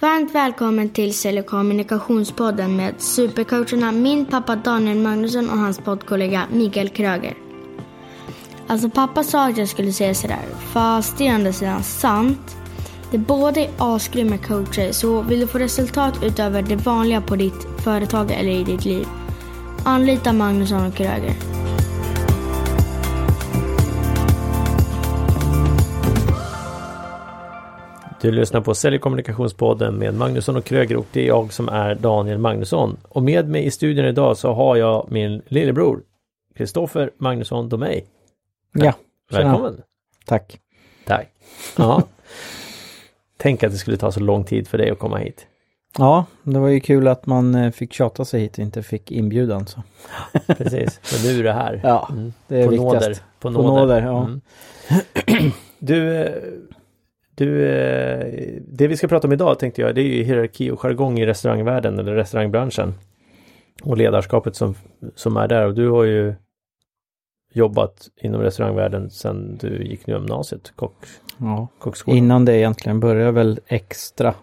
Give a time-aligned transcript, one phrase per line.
[0.00, 6.46] Varmt välkommen till Sälj och kommunikationspodden med supercoacherna min pappa Daniel Magnusson och hans poddkollega
[6.52, 7.34] Mikael Kröger.
[8.66, 12.56] Alltså pappa sa att jag skulle säga sådär, fast det är ändå sidan sant.
[13.10, 17.66] Det båda är asgrymma coacher, så vill du få resultat utöver det vanliga på ditt
[17.84, 19.06] företag eller i ditt liv,
[19.84, 21.57] anlita Magnusson och Kröger.
[28.20, 31.94] Du lyssnar på Sälj kommunikationspodden med Magnusson och Kröger och det är jag som är
[31.94, 32.96] Daniel Magnusson.
[33.08, 36.00] Och med mig i studion idag så har jag min lillebror
[36.56, 38.00] Kristoffer Magnusson Domey.
[38.72, 38.92] Ja,
[39.30, 39.82] Välkommen!
[40.26, 40.58] Tack.
[41.06, 41.28] Tack!
[41.76, 42.02] Ja.
[43.36, 45.46] Tänk att det skulle ta så lång tid för dig att komma hit.
[45.98, 49.10] Ja, det var ju kul att man eh, fick tjata sig hit och inte fick
[49.12, 49.66] inbjudan.
[49.66, 49.82] Så.
[50.46, 51.80] Precis, men nu är du här.
[51.84, 52.32] Ja, Mm.
[52.48, 52.94] det är På viktigast.
[52.94, 53.14] nåder.
[53.38, 53.80] På På nåder.
[53.80, 54.24] nåder, ja.
[54.24, 54.40] Mm.
[55.78, 56.32] Du, eh,
[57.38, 60.80] du, eh, det vi ska prata om idag tänkte jag, det är ju hierarki och
[60.80, 62.94] jargong i restaurangvärlden eller restaurangbranschen.
[63.82, 64.74] Och ledarskapet som,
[65.14, 66.34] som är där och du har ju
[67.52, 70.94] jobbat inom restaurangvärlden sedan du gick nu gymnasiet, kock,
[71.38, 71.68] Ja.
[71.78, 72.18] kockskolan.
[72.18, 74.34] Innan det egentligen började jag väl extra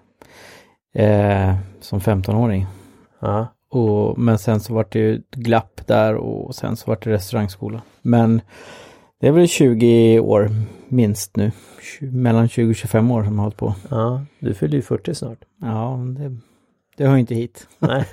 [0.93, 2.65] eh, som 15-åring.
[3.19, 3.47] Ja.
[3.69, 7.81] Och, men sen så var det ju glapp där och sen så var det restaurangskola.
[8.01, 8.41] Men
[9.19, 10.49] det är väl 20 år
[10.87, 11.51] minst nu.
[12.01, 13.75] Mellan 20 och 25 år som jag har hållit på.
[13.89, 15.37] ja, du fyller ju 40 snart.
[15.61, 16.37] Ja, det,
[16.97, 17.67] det hör inte hit.
[17.79, 18.05] Nej,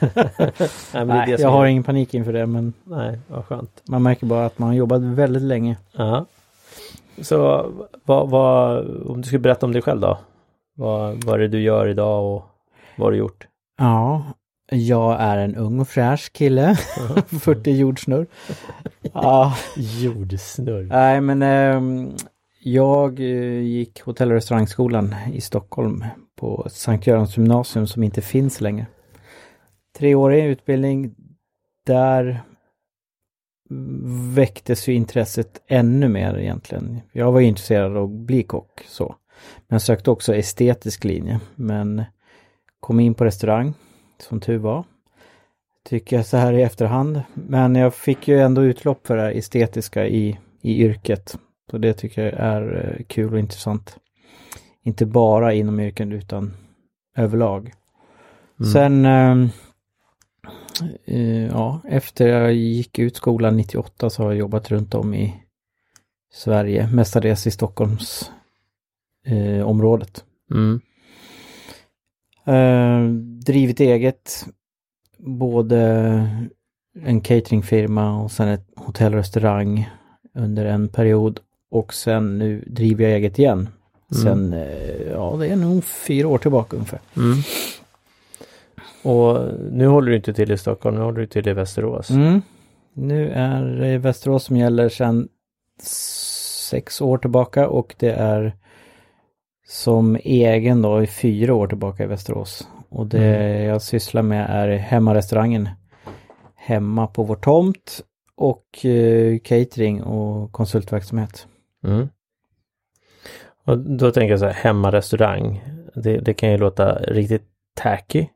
[0.94, 3.82] Nej Nej, jag har är- ingen panik inför det men Nej, vad skönt.
[3.88, 5.76] man märker bara att man har jobbat väldigt länge.
[5.96, 6.26] Ja.
[7.20, 7.66] Så
[8.04, 10.18] vad, vad, om du skulle berätta om dig själv då?
[10.76, 12.42] Vad, vad är det du gör idag och
[12.96, 13.46] vad har du gjort?
[13.78, 14.22] Ja,
[14.72, 16.76] jag är en ung och fräsch kille.
[17.26, 18.26] 40 jordsnurr.
[19.02, 20.82] ja, Jordsnurr.
[20.82, 22.16] nej men ehm,
[22.62, 26.04] jag eh, gick hotell och restaurangskolan i Stockholm
[26.36, 28.86] på Sankt Görans gymnasium som inte finns längre.
[29.98, 31.14] Treårig utbildning.
[31.86, 32.42] Där
[34.34, 37.00] väcktes ju intresset ännu mer egentligen.
[37.12, 39.16] Jag var ju intresserad av att bli kock så.
[39.68, 41.40] Men sökte också estetisk linje.
[41.54, 42.04] Men
[42.80, 43.74] kom in på restaurang,
[44.22, 44.84] som tur var.
[45.84, 47.22] Tycker jag så här i efterhand.
[47.34, 51.38] Men jag fick ju ändå utlopp för det här estetiska i, i yrket.
[51.70, 53.98] Så det tycker jag är eh, kul och intressant.
[54.82, 56.52] Inte bara inom yrken utan
[57.16, 57.72] överlag.
[58.60, 58.72] Mm.
[58.72, 59.48] Sen, ehm,
[61.04, 65.42] eh, ja, efter jag gick ut skolan 98 så har jag jobbat runt om i
[66.32, 68.30] Sverige, mestadels i Stockholms
[69.26, 70.24] eh, området.
[70.50, 70.80] Mm.
[72.44, 73.08] Eh,
[73.46, 74.46] drivit eget,
[75.18, 75.80] både
[77.02, 79.90] en cateringfirma och sen ett hotell och restaurang
[80.34, 83.68] under en period och sen nu driver jag eget igen.
[84.22, 87.00] Sen, eh, ja det är nog fyra år tillbaka ungefär.
[87.16, 87.38] Mm.
[89.02, 92.10] Och nu håller du inte till i Stockholm, nu håller du till i Västerås.
[92.10, 92.42] Mm.
[92.92, 95.28] Nu är det Västerås som gäller sedan
[96.70, 98.56] sex år tillbaka och det är
[99.66, 102.68] som egen då i fyra år tillbaka i Västerås.
[102.88, 105.68] Och det jag sysslar med är hemmarestaurangen
[106.54, 108.00] hemma på vår tomt
[108.34, 111.46] och eh, catering och konsultverksamhet.
[111.84, 112.08] Mm.
[113.64, 115.62] Och då tänker jag så här, hemmarestaurang.
[115.94, 118.26] Det, det kan ju låta riktigt tacky.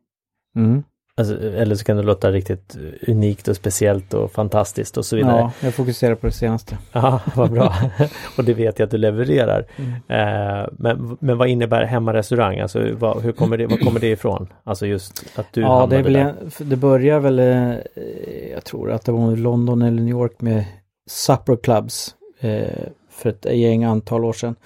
[0.56, 0.84] Mm.
[1.18, 2.76] Alltså, eller så kan det låta riktigt
[3.08, 5.38] unikt och speciellt och fantastiskt och så vidare.
[5.40, 6.78] Ja, jag fokuserar på det senaste.
[6.92, 7.74] Ja, vad bra.
[8.38, 9.66] och det vet jag att du levererar.
[9.76, 9.90] Mm.
[9.92, 12.58] Eh, men, men vad innebär hemmarestaurang?
[12.60, 14.48] Alltså vad, hur kommer det, vad kommer det ifrån?
[14.64, 16.20] Alltså just att du Ja, det, hamnade är väl, där.
[16.42, 17.74] en- för det börjar väl, eh,
[18.52, 20.64] jag tror att det var i London eller New York med
[21.10, 22.66] supper clubs eh,
[23.10, 24.56] för ett gäng antal år sedan.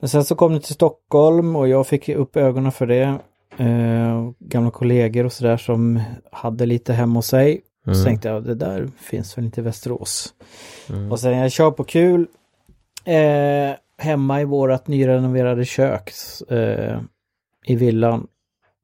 [0.00, 3.18] Men sen så kom det till Stockholm och jag fick upp ögonen för det.
[3.58, 6.00] Eh, gamla kollegor och sådär som
[6.32, 7.60] hade lite hemma hos sig.
[7.86, 7.98] Mm.
[7.98, 10.34] Så tänkte jag, det där finns väl inte i Västerås.
[10.88, 11.12] Mm.
[11.12, 12.26] Och sen jag kör på kul
[13.04, 16.12] eh, hemma i vårat nyrenoverade kök
[16.48, 17.00] eh,
[17.66, 18.26] i villan.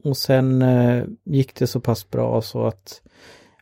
[0.05, 3.03] Och sen eh, gick det så pass bra så att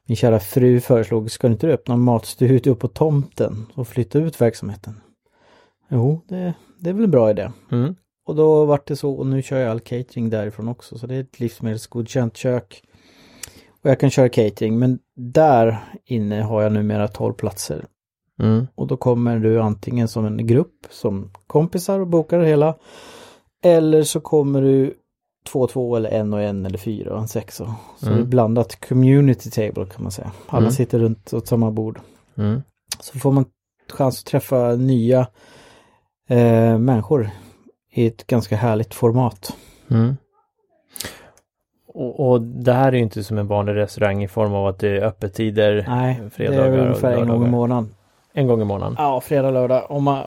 [0.06, 4.40] min kära fru föreslog, ska inte du öppna en matstudio på tomten och flytta ut
[4.40, 5.00] verksamheten?
[5.88, 7.50] Jo, det, det är väl en bra idé.
[7.72, 7.94] Mm.
[8.28, 10.98] Och då vart det så och nu kör jag all catering därifrån också.
[10.98, 12.82] Så det är ett livsmedelsgodkänt kök.
[13.82, 17.84] Och jag kan köra catering men där inne har jag numera 12 platser.
[18.42, 18.66] Mm.
[18.74, 22.74] Och då kommer du antingen som en grupp som kompisar och bokar det hela.
[23.64, 24.94] Eller så kommer du
[25.46, 27.74] två och två eller en och en eller fyra och en sexa.
[28.00, 28.18] Så Mm.
[28.18, 30.32] det är blandat community table kan man säga.
[30.46, 30.72] Alla Mm.
[30.72, 32.00] sitter runt åt samma bord.
[32.36, 32.62] Mm.
[33.00, 33.44] Så får man
[33.92, 35.18] chans att träffa nya
[36.28, 37.30] eh, människor
[37.98, 39.56] i ett ganska härligt format.
[39.90, 40.16] Mm.
[41.94, 44.78] och, och det här är ju inte som en vanlig restaurang i form av att
[44.78, 47.94] det är öppettider Nej, det fredagar är och ungefär en gång i månaden.
[48.32, 48.94] en gång i månaden.
[48.98, 49.86] Ja, fredag, lördag.
[49.90, 50.24] Om man...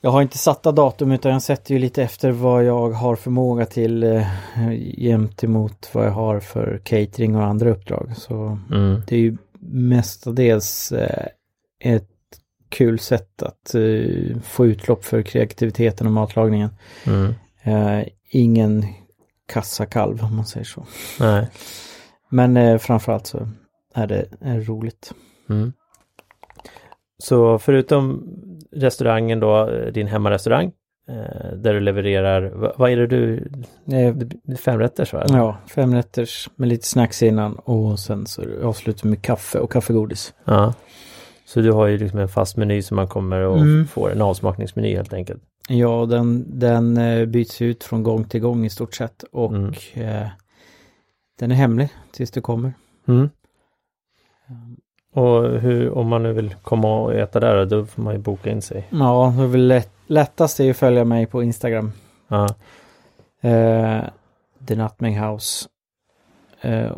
[0.00, 3.66] Jag har inte satta datum utan jag sätter ju lite efter vad jag har förmåga
[3.66, 4.26] till eh,
[5.04, 8.10] jämt emot vad jag har för catering och andra uppdrag.
[8.16, 9.02] Så Mm.
[9.06, 11.26] det är ju mestadels eh,
[11.80, 12.08] ett
[12.74, 16.70] kul sätt att eh, få utlopp för kreativiteten och matlagningen.
[17.06, 17.34] Mm.
[17.62, 18.84] Eh, ingen
[19.46, 20.86] kassakalv om man säger så.
[21.20, 21.48] Nej.
[22.28, 23.48] Men eh, framförallt så
[23.94, 25.12] är det är roligt.
[25.50, 25.72] Mm.
[27.18, 28.28] Så förutom
[28.72, 30.72] restaurangen då, eh, din hemmarestaurang,
[31.08, 33.50] eh, där du levererar, vad, vad är det du,
[33.92, 34.14] Eh,
[34.56, 35.24] femrätters va?
[35.28, 40.34] Ja, fem rätters med lite snacks innan och sen så avslutar med kaffe och kaffegodis.
[40.44, 40.74] ja.
[41.46, 43.86] Så du har ju liksom en fast meny som man kommer och Mm.
[43.86, 45.42] får en avsmakningsmeny helt enkelt.
[45.68, 49.74] Ja, den, den eh, byts ut från gång till gång i stort sett och Mm.
[49.94, 50.26] eh,
[51.38, 52.72] den är hemlig tills du kommer.
[53.08, 53.30] Mm.
[55.14, 58.50] Och hur, om man nu vill komma och äta där, då får man ju boka
[58.50, 58.86] in sig.
[58.90, 61.92] Ja, det är väl lätt, lättast är ju att följa mig på Instagram.
[62.28, 62.48] Ja.
[63.48, 64.04] Eh,
[64.68, 65.68] The Nutmeg House.
[66.60, 66.92] Eh,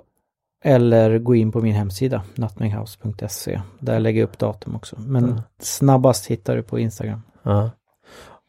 [0.66, 3.60] eller gå in på min hemsida, nutmeghouse.se.
[3.80, 4.96] Där lägger jag upp datum också.
[4.98, 5.40] Men Mm.
[5.58, 7.22] snabbast hittar du på Instagram.
[7.42, 7.70] ja.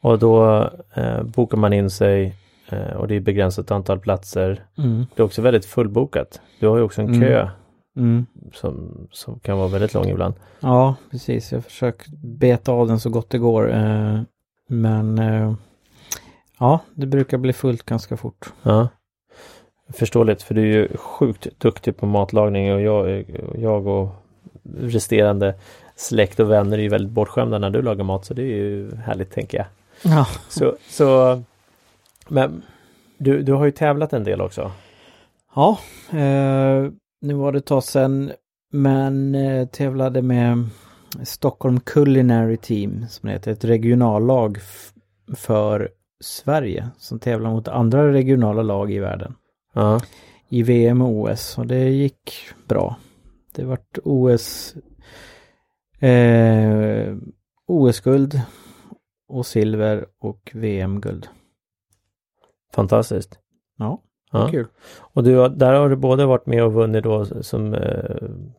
[0.01, 0.61] Och då
[0.95, 2.35] eh, bokar man in sig
[2.69, 4.65] eh, och det är begränsat antal platser.
[4.77, 5.05] Mm.
[5.15, 6.41] Det är också väldigt fullbokat.
[6.59, 7.19] Du har ju också en Mm.
[7.21, 7.49] kö
[7.97, 8.25] Mm.
[8.53, 10.33] som, som kan vara väldigt lång ibland.
[10.59, 11.51] Ja, precis.
[11.51, 13.73] Jag försöker beta av den så gott det går.
[13.75, 14.19] Eh,
[14.69, 15.53] men eh,
[16.59, 18.53] ja, det brukar bli fullt ganska fort.
[18.63, 18.87] Ja.
[19.89, 23.25] Förståeligt, för du är ju sjukt duktig på matlagning och jag,
[23.55, 24.09] jag och
[24.79, 25.55] resterande
[25.95, 28.95] släkt och vänner är ju väldigt bortskämda när du lagar mat så det är ju
[28.95, 29.67] härligt tänker jag.
[30.13, 31.41] Ja, Så, så
[32.27, 32.63] men
[33.17, 34.71] du, du har ju tävlat en del också.
[35.55, 35.79] ja
[36.11, 36.89] eh,
[37.21, 38.31] nu var det ett tag sedan.
[38.71, 40.69] Men eh, tävlade med
[41.23, 43.51] Stockholm Culinary Team som heter.
[43.51, 44.57] Ett regionallag
[45.35, 49.35] för Sverige som tävlar mot andra regionala lag i världen.
[49.77, 50.01] Ja.
[50.49, 52.33] i VM och OS och det gick
[52.67, 52.95] bra.
[53.55, 54.75] Det vart OS
[55.99, 57.15] eh,
[57.67, 58.41] OS-guld
[59.27, 61.27] och silver och VM-guld.
[62.73, 63.39] Fantastiskt.
[63.77, 64.01] Ja,
[64.31, 64.47] Ja.
[64.51, 64.67] kul.
[64.99, 68.15] Och du, där har du både varit med och vunnit då som eh,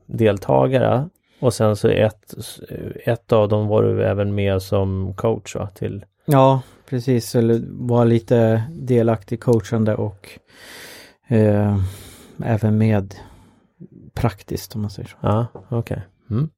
[0.06, 1.08] deltagare
[1.40, 2.34] och sen så ett,
[3.04, 5.68] ett av dem var du även med som coach va?
[5.74, 7.34] Till, Ja, precis.
[7.34, 10.28] Eller var lite delaktig coachande och
[11.28, 11.78] eh,
[12.44, 13.14] även med
[14.14, 15.16] praktiskt om man säger så.
[15.20, 16.02] ja, okej.
[16.30, 16.50] Mm.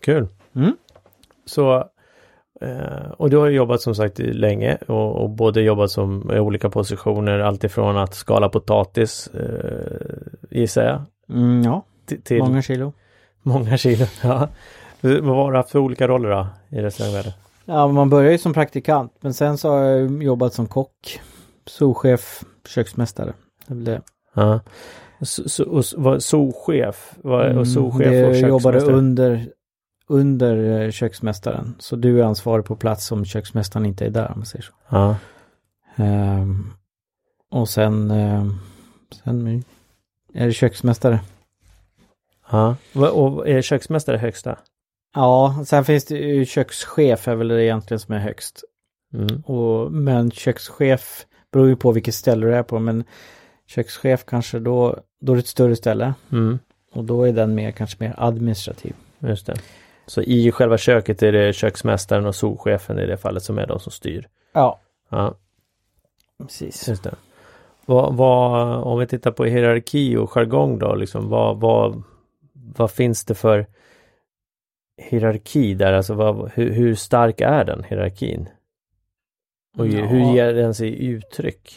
[0.00, 0.28] Kul.
[0.54, 0.76] Mm.
[1.44, 1.76] Så
[2.60, 6.38] eh, och du har ju jobbat som sagt länge och, och både jobbat som i
[6.38, 11.02] olika positioner alltifrån att skala potatis eh, gissar jag.
[11.36, 11.84] Mm, ja,
[12.24, 12.92] till många kilo.
[13.42, 14.06] många kilo.
[14.22, 14.48] Ja.
[15.00, 16.46] Vad har du haft för olika roller då
[16.76, 17.32] i restaurangvärlden?
[17.64, 21.20] Ja, man börjar ju som praktikant men sen så har jag jobbat som kock,
[21.66, 23.32] souschef, köksmästare.
[23.68, 24.02] Det är det.
[24.34, 24.60] Ja.
[25.20, 27.14] Så, så, och, souschef?
[27.22, 29.48] Vad, Mm, och souschef det och jobbade under,
[30.06, 31.74] under eh, köksmästaren.
[31.78, 34.72] Så du är ansvarig på plats om köksmästaren inte är där om man säger så.
[34.88, 35.16] Ja.
[35.96, 36.72] Ehm,
[37.50, 38.54] och sen, ehm,
[39.24, 39.64] sen
[40.34, 41.20] är det köksmästare.
[42.50, 42.76] ja.
[43.12, 44.58] Och är köksmästare högsta?
[45.14, 48.64] Ja, sen finns det ju kökschef är väl det egentligen som är högst.
[49.14, 49.40] Mm.
[49.40, 52.78] Och, men kökschef beror ju på vilket ställe du är på.
[52.78, 53.04] Men
[53.66, 56.14] kökschef kanske då, då är det ett större ställe.
[56.32, 56.58] Mm.
[56.92, 58.94] Och då är den mer kanske mer administrativ.
[59.18, 59.56] Just det.
[60.06, 63.80] Så i själva köket är det köksmästaren och souschefen i det fallet som är de
[63.80, 64.28] som styr?
[64.52, 64.80] Ja,
[65.10, 65.34] Ja,
[66.42, 66.88] precis.
[66.88, 67.14] just det.
[67.86, 72.02] Vad, vad, om vi tittar på hierarki och jargong då, liksom, vad, vad,
[72.52, 73.66] vad finns det för
[75.02, 75.92] hierarki där?
[75.92, 78.48] Alltså vad, hur, hur stark är den hierarkin?
[79.78, 80.34] Och ju- hur Ja.
[80.34, 81.70] ger den sig uttryck?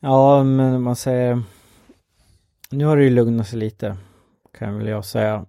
[0.00, 1.42] Ja, men man säger
[2.70, 3.96] nu har det ju lugnat sig lite
[4.58, 5.46] kan väl jag säga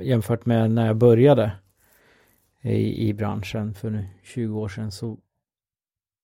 [0.00, 1.52] jämfört med när jag började
[2.62, 5.18] i, i branschen för nu 20 år sedan så,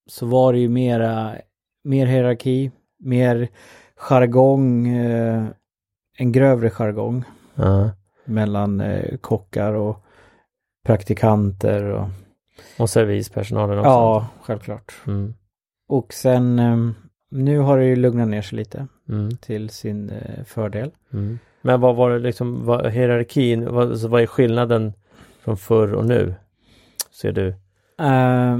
[0.06, 1.36] så var det ju mera,
[1.84, 3.48] mer hierarki, mer
[3.96, 5.46] jargong, eh,
[6.18, 7.90] en grövre jargong Ja.
[8.24, 10.04] mellan eh, kockar och
[10.84, 12.08] praktikanter och
[12.78, 13.88] Och servispersonalen också?
[13.88, 14.94] ja, självklart.
[15.06, 15.34] Mm.
[15.88, 16.76] Och sen eh,
[17.30, 19.36] nu har det ju lugnat ner sig lite Mm.
[19.36, 20.90] till sin eh, fördel.
[21.12, 21.38] Mm.
[21.62, 24.92] Men vad var det liksom, vad, hierarkin, vad, alltså, vad är skillnaden
[25.40, 26.34] från förr och nu?
[27.10, 27.48] Ser du?
[28.00, 28.58] Eh,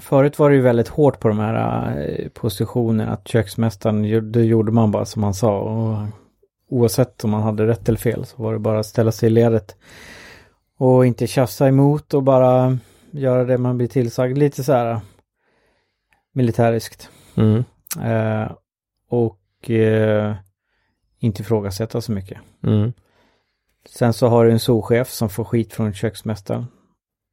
[0.00, 4.72] Förut var det ju väldigt hårt på de här eh, positionerna, att köksmästaren, det gjorde
[4.72, 5.58] man bara som han sa.
[5.60, 5.98] Och
[6.70, 9.30] oavsett om man hade rätt eller fel så var det bara att ställa sig i
[9.30, 9.76] ledet.
[10.78, 12.78] Och inte tjafsa emot och bara
[13.10, 14.38] göra det man blir tillsagd.
[14.38, 15.00] Lite så här
[16.38, 17.10] militäriskt.
[17.34, 17.64] Mm.
[18.02, 18.52] Eh,
[19.08, 20.34] och eh,
[21.18, 22.38] inte ifrågasätta så mycket.
[22.62, 22.92] Mm.
[23.88, 26.66] Sen så har du en souschef som får skit från köksmästaren.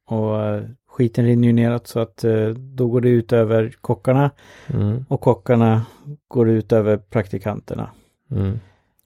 [0.08, 4.30] Och eh, skiten rinner ju neråt så att eh, då går det ut över kockarna
[4.66, 5.04] Mm.
[5.08, 5.86] och kockarna
[6.28, 7.90] går ut över praktikanterna.
[8.30, 8.60] Mm.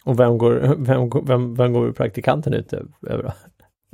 [0.05, 2.73] Och vem går, vem, vem, vem går praktikanten ut
[3.07, 3.33] över då?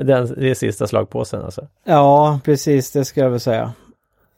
[0.04, 1.68] Den, det är sista slagpåsen alltså.
[1.84, 3.72] Ja, precis, det ska jag väl säga.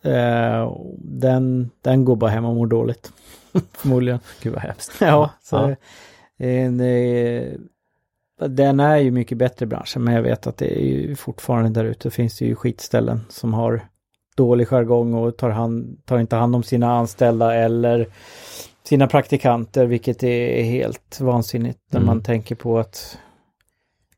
[0.02, 3.12] Eh, den, den går bara hem och mår dåligt.
[3.72, 4.18] Förmodligen.
[4.42, 4.92] Gud vad hemskt.
[5.00, 5.70] Ja, så Ja.
[6.46, 7.52] Eh,
[8.48, 11.84] den är ju mycket bättre branschen men jag vet att det är ju fortfarande där
[11.84, 13.88] ute finns det ju skitställen som har
[14.36, 18.08] dålig jargong och tar, hand, tar inte hand om sina anställda eller
[18.82, 22.06] sina praktikanter vilket är helt vansinnigt när Mm.
[22.06, 23.18] man tänker på att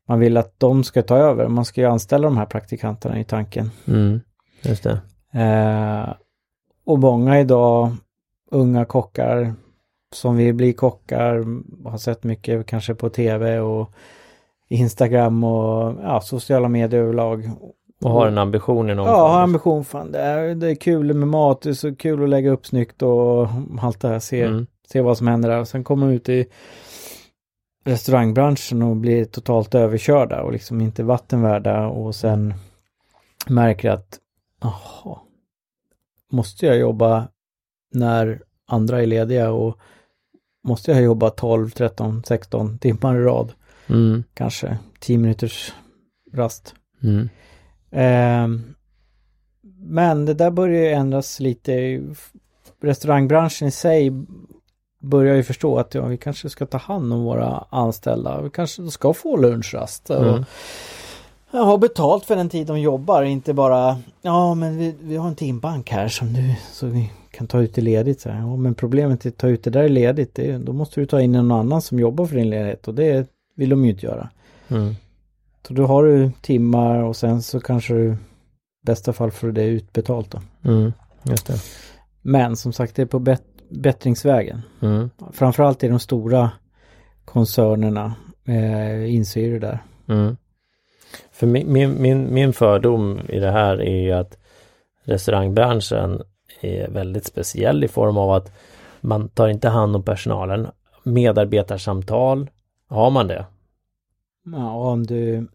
[0.07, 1.47] man vill att de ska ta över.
[1.47, 3.71] Man ska ju anställa de här praktikanterna i tanken.
[3.87, 4.21] Mm.
[4.61, 5.01] Just det.
[5.33, 6.13] Eh,
[6.85, 7.91] och många idag,
[8.51, 9.53] unga kockar
[10.13, 11.45] som vill bli kockar,
[11.89, 13.91] har sett mycket kanske på tv och
[14.69, 17.49] Instagram och ja, sociala medier överlag.
[18.03, 19.85] Och har en ambition någon Ja, har ambition.
[19.85, 22.65] Fan, det är, det är kul med mat, det är så kul att lägga upp
[22.65, 23.47] snyggt och
[23.81, 24.19] allt det här.
[24.19, 24.65] Se, Mm.
[24.87, 25.59] se vad som händer där.
[25.59, 26.45] Och sen kommer de ut i
[27.85, 32.53] restaurangbranschen och blir totalt överkörda och liksom inte vattenvärda och sen
[33.47, 34.19] märker att
[34.61, 35.19] jaha,
[36.31, 37.27] måste jag jobba
[37.93, 39.77] när andra är lediga och
[40.63, 43.53] måste jag jobba 12, 13, 16 timmar i rad,
[43.87, 44.23] Mm.
[44.33, 45.73] kanske 10 minuters
[46.33, 46.75] rast.
[47.03, 47.29] Mm.
[47.91, 48.75] Ehm,
[49.79, 52.01] men det där börjar ju ändras lite.
[52.81, 54.11] Restaurangbranschen i sig
[54.99, 58.41] börjar ju förstå att ja, vi kanske ska ta hand om våra anställda.
[58.41, 60.09] Vi kanske ska få lunchrast.
[60.09, 60.33] Mm.
[60.33, 60.45] Och
[61.51, 63.23] ja, ha betalt för den tid de jobbar.
[63.23, 67.47] Inte bara ja men vi, vi har en timbank här som du så vi kan
[67.47, 68.21] ta ut det ledigt.
[68.21, 68.39] Så här.
[68.39, 70.35] Ja, men problemet är att ta ut det där ledigt.
[70.35, 73.27] Det, då måste du ta in någon annan som jobbar för din ledighet och det
[73.55, 74.29] vill de ju inte göra.
[74.67, 74.95] Mm.
[75.67, 78.17] Så då har du timmar och sen så kanske du i
[78.85, 80.41] bästa fall får du det utbetalt då.
[80.71, 80.93] Mm.
[81.23, 81.61] Just det.
[82.21, 84.61] Men som sagt det är på bet- bättringsvägen.
[84.81, 85.09] Mm.
[85.31, 86.51] Framförallt i de stora
[87.25, 88.15] koncernerna
[88.45, 89.83] eh, inser ju det där.
[90.07, 90.37] Mm.
[91.31, 94.37] För min, min, min, min fördom i det här är ju att
[95.03, 96.21] restaurangbranschen
[96.61, 98.51] är väldigt speciell i form av att
[99.01, 100.67] man tar inte hand om personalen.
[101.03, 102.49] Medarbetarsamtal,
[102.87, 103.45] har man det?
[104.45, 105.47] Ja, om du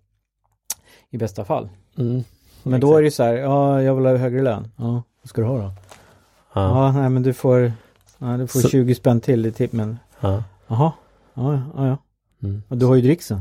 [1.10, 1.68] i bästa fall.
[1.98, 2.24] Mm.
[2.62, 4.70] Men då är det så här, ja jag vill ha högre lön.
[4.76, 5.62] Ja, vad ska du ha då?
[5.62, 6.84] Ja.
[6.86, 7.72] Ja, nej men du får,
[8.18, 10.42] ja, du får Så- 20 spänn till i tipp men Ja.
[10.66, 10.92] jaha,
[11.34, 11.96] ja, ja, ja.
[12.42, 12.62] Mm.
[12.68, 13.40] Och du har ju dricksen.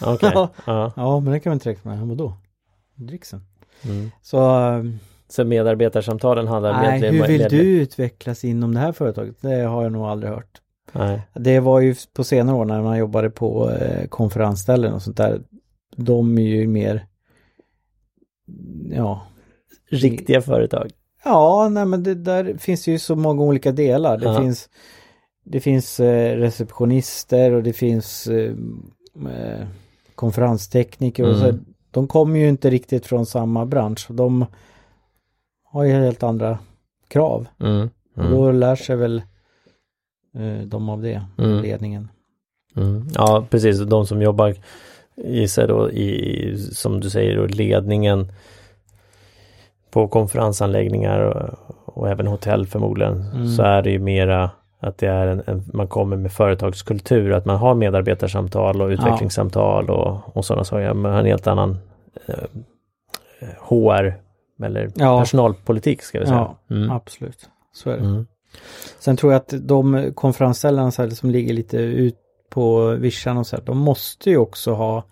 [0.00, 0.30] Okej.
[0.34, 0.48] Ja.
[0.66, 0.92] Ja.
[0.96, 2.06] Ja, men det kan man inte räkna med.
[2.08, 2.36] Vadå?
[2.94, 3.40] Dricksen.
[3.84, 4.10] Mm.
[4.22, 4.84] Så eh,
[5.28, 9.36] Så medarbetarsamtalen handlar Nej, med- hur vill med- du utvecklas inom det här företaget?
[9.40, 10.60] Det har jag nog aldrig hört.
[10.92, 11.22] Nej.
[11.34, 15.42] Det var ju på senare år när man jobbade på eh, konferensställen och sånt där.
[15.96, 17.06] De är ju mer,
[18.90, 19.26] ja,
[19.90, 20.90] Riktiga företag.
[21.24, 24.18] ja, nej men det där finns ju så många olika delar.
[24.18, 24.40] Det Ja.
[24.40, 24.68] finns,
[25.44, 28.28] det finns eh, receptionister och det finns
[29.16, 29.66] eh,
[30.14, 31.44] konferenstekniker och så.
[31.44, 31.64] Mm.
[31.90, 34.06] De kommer ju inte riktigt från samma bransch.
[34.10, 34.46] De
[35.64, 36.58] har ju helt andra
[37.08, 37.46] krav.
[37.60, 37.90] Mm.
[38.16, 38.32] Och Mm.
[38.32, 39.22] då lär sig väl
[40.34, 41.62] eh, de av det, Mm.
[41.62, 42.08] ledningen.
[42.76, 43.08] Mm.
[43.14, 43.80] Ja, precis.
[43.80, 44.54] De som jobbar
[45.16, 48.32] gissar då i, som du säger, då, ledningen
[49.90, 51.58] på konferensanläggningar och,
[51.98, 53.48] och även hotell förmodligen Mm.
[53.48, 54.50] så är det ju mera
[54.82, 59.90] att det är en, en, man kommer med företagskultur, att man har medarbetarsamtal och utvecklingssamtal
[59.90, 60.94] och, och sådana saker.
[60.94, 61.76] Man har en helt annan
[62.26, 64.14] eh, HR
[64.64, 65.20] eller Ja.
[65.20, 66.36] personalpolitik ska vi säga.
[66.68, 66.90] Ja, Mm.
[66.90, 67.48] absolut.
[67.72, 68.04] Så är det.
[68.04, 68.26] Mm.
[68.98, 72.16] Sen tror jag att de konferensställen så här, som ligger lite ut
[72.50, 75.04] på vischan och så här, de måste ju också ha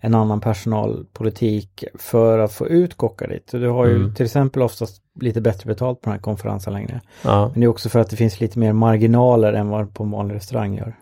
[0.00, 3.48] en annan personalpolitik för att få ut kockar dit.
[3.52, 4.14] Du har ju Mm.
[4.14, 7.00] till exempel oftast lite bättre betalt på den här konferensanläggningen.
[7.22, 7.48] Ja.
[7.48, 10.10] Men det är också för att det finns lite mer marginaler än vad på en
[10.10, 10.94] vanlig restaurang gör.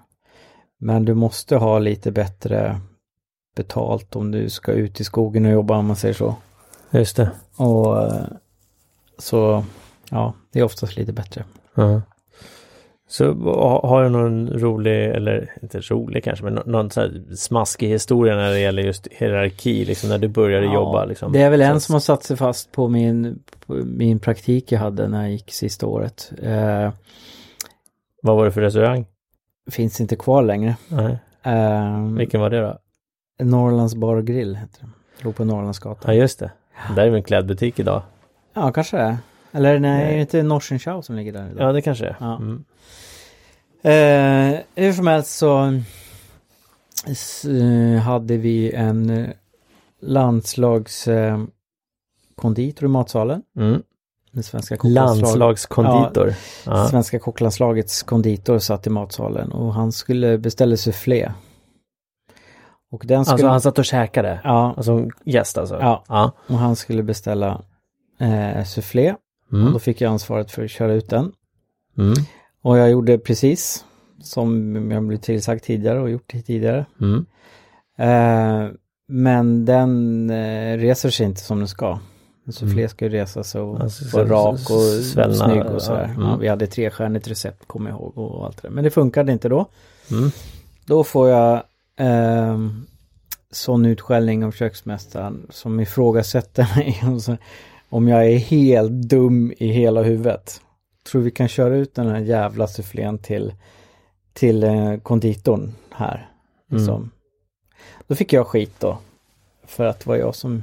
[0.79, 2.81] Men du måste ha lite bättre
[3.57, 6.35] betalt om du ska ut i skogen och jobba om man säger så.
[6.91, 7.31] Just det.
[7.57, 8.25] Och eh,
[9.19, 9.65] så,
[10.11, 11.45] ja, det är oftast lite bättre.
[11.75, 12.03] Ja.
[13.09, 17.89] Så ha- har du någon rolig, eller inte rolig kanske, men nå- någon så smaskig
[17.89, 21.05] historia när det gäller just hierarki, liksom när du började jobba?
[21.05, 24.73] Liksom, Det är väl en som har satt sig fast på min, på min praktik
[24.73, 26.33] jag hade när jag gick sista året.
[26.43, 26.91] Eh,
[28.23, 29.07] Vad var det för restaurang?
[29.71, 30.77] finns inte kvar längre.
[31.43, 32.79] Eh, Vilken var det då?
[33.45, 34.89] Norrlands bar och grill heter det.
[35.25, 36.17] Låg på Ja Norrlandsgatan.
[36.17, 36.51] just det.
[36.97, 38.03] Där är väl en klädbutik idag.
[38.55, 39.17] Ja, kanske det är.
[39.53, 41.69] Eller nej, är det inte Norsen Chow som ligger där idag?
[41.69, 42.17] Ja det kanske är.
[42.21, 42.37] Ja.
[42.37, 42.65] Mm.
[43.83, 45.81] Eh, hur som helst så
[47.49, 49.29] eh, hade vi en eh,
[50.01, 51.45] landslags eh,
[52.35, 53.43] konditor i matsalen.
[53.57, 53.83] Mm.
[54.33, 56.35] Det svenska Landslagskonditor.
[56.67, 56.89] Ja.
[56.89, 61.33] Svenska kocklandslagets konditor satt i matsalen och han skulle beställa soufflé.
[62.91, 63.33] Och den skulle...
[63.33, 64.41] Alltså han satt och käkade?
[64.45, 65.79] Ja, Alltså gäst alltså?
[65.81, 66.05] Ja.
[66.09, 66.33] ja.
[66.47, 67.63] och han skulle beställa
[68.19, 68.65] eh,
[69.51, 69.59] soufflé.
[69.59, 69.73] Och Mm.
[69.73, 71.33] då fick jag ansvaret för att köra ut den.
[71.99, 72.15] Mm.
[72.63, 73.85] Och jag gjorde precis
[74.23, 76.87] som jag blivit tillsagd tidigare och gjort tidigare.
[77.01, 77.27] Mm.
[77.99, 78.71] Eh,
[79.09, 81.99] men den eh, reser sig inte som den ska.
[82.47, 85.83] En soufflé ska ju resa sig och Alltså, vara så- rak och svällna, snygg och
[85.83, 86.03] sådär.
[86.09, 86.23] ja, mm.
[86.29, 88.75] Ja, vi hade trestjärnigt recept, kommer jag ihåg, och allt det där.
[88.75, 89.67] Men det funkade inte då.
[90.11, 90.31] Mm.
[90.87, 91.63] Då får jag
[91.97, 92.59] eh,
[93.51, 97.37] sån utskällning av köksmästaren som ifrågasätter mig och så-
[97.89, 100.61] om jag är helt dum i hela huvudet.
[101.11, 103.55] Tror vi kan köra ut den här jävla sufflén till,
[104.33, 106.31] till eh, konditorn här.
[106.71, 107.11] Liksom.
[108.07, 108.99] Då fick jag skit då.
[109.67, 110.63] För att det var jag som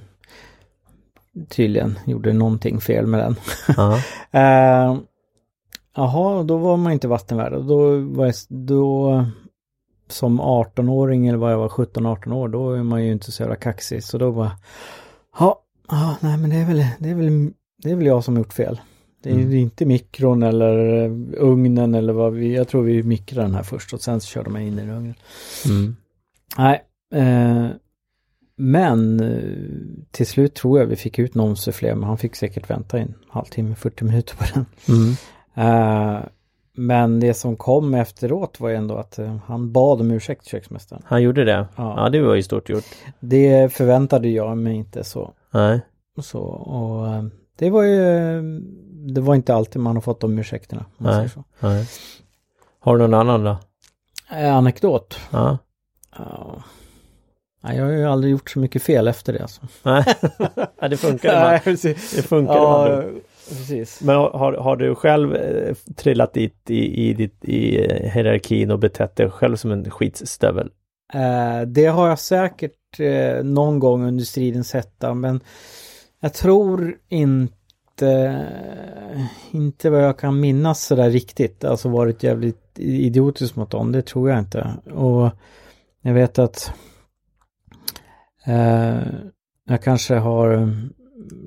[1.49, 3.35] tydligen gjorde någonting fel med den.
[4.31, 4.97] Eh,
[5.95, 7.53] Jaha, då var man inte vattenvärd.
[7.53, 9.25] Då var jag, då
[10.07, 13.55] som 18-åring eller vad jag var, 17-18 år, då är man ju inte så jävla
[13.55, 14.03] kaxig.
[14.03, 14.51] Så då bara,
[15.39, 15.62] ja,
[15.93, 17.51] ja, nej men det är väl, det är väl,
[17.83, 18.81] det är väl jag som gjort fel.
[19.23, 23.43] Det är ju inte mikron eller eh, ugnen eller vad vi, jag tror vi mikrar
[23.43, 25.15] den här först och sen så körde man in i ugnen.
[25.65, 25.95] Mm.
[26.57, 26.83] Nej,
[27.15, 27.67] eh,
[28.55, 32.69] men eh, till slut tror jag vi fick ut någon soufflé, men han fick säkert
[32.69, 34.65] vänta en halvtimme, 40 minuter på den.
[34.87, 35.15] Mm.
[35.55, 36.23] Eh,
[36.75, 41.03] men det som kom efteråt var ju ändå att eh, han bad om ursäkt köksmästaren.
[41.05, 41.67] Han gjorde det?
[41.75, 41.93] Ja.
[41.97, 42.85] Ja, det var ju stort gjort.
[43.19, 45.33] Det förväntade jag mig inte så.
[45.51, 45.81] Nej.
[46.21, 47.23] Så och eh,
[47.57, 48.41] det var ju,
[49.13, 50.85] det var inte alltid man har fått de ursäkterna.
[50.97, 51.29] Nej.
[51.59, 51.87] Nej.
[52.79, 53.57] Har du någon annan då?
[54.31, 55.19] Eh, anekdot.
[55.31, 55.57] Ja.
[56.17, 56.63] Ja.
[57.63, 59.61] Nej, jag har ju aldrig gjort så mycket fel efter det alltså.
[59.83, 60.05] Nej,
[60.89, 61.59] det funkade bara.
[61.59, 62.11] precis.
[62.15, 63.03] Det funkade Ja,
[63.49, 64.01] precis.
[64.01, 67.77] Men har, har du själv eh, trillat dit i, i, ditt, i
[68.09, 70.69] hierarkin och betett dig själv som en skitstövel?
[71.13, 75.41] Eh, det har jag säkert eh, någon gång under stridens hetta men
[76.23, 77.53] jag tror inte
[79.51, 81.63] inte vad jag kan minnas sådär riktigt.
[81.63, 83.91] Alltså varit jävligt idiotisk mot dem.
[83.91, 84.73] Det tror jag inte.
[84.93, 85.29] Och
[86.01, 86.73] jag vet att
[88.45, 89.01] eh,
[89.65, 90.71] jag kanske har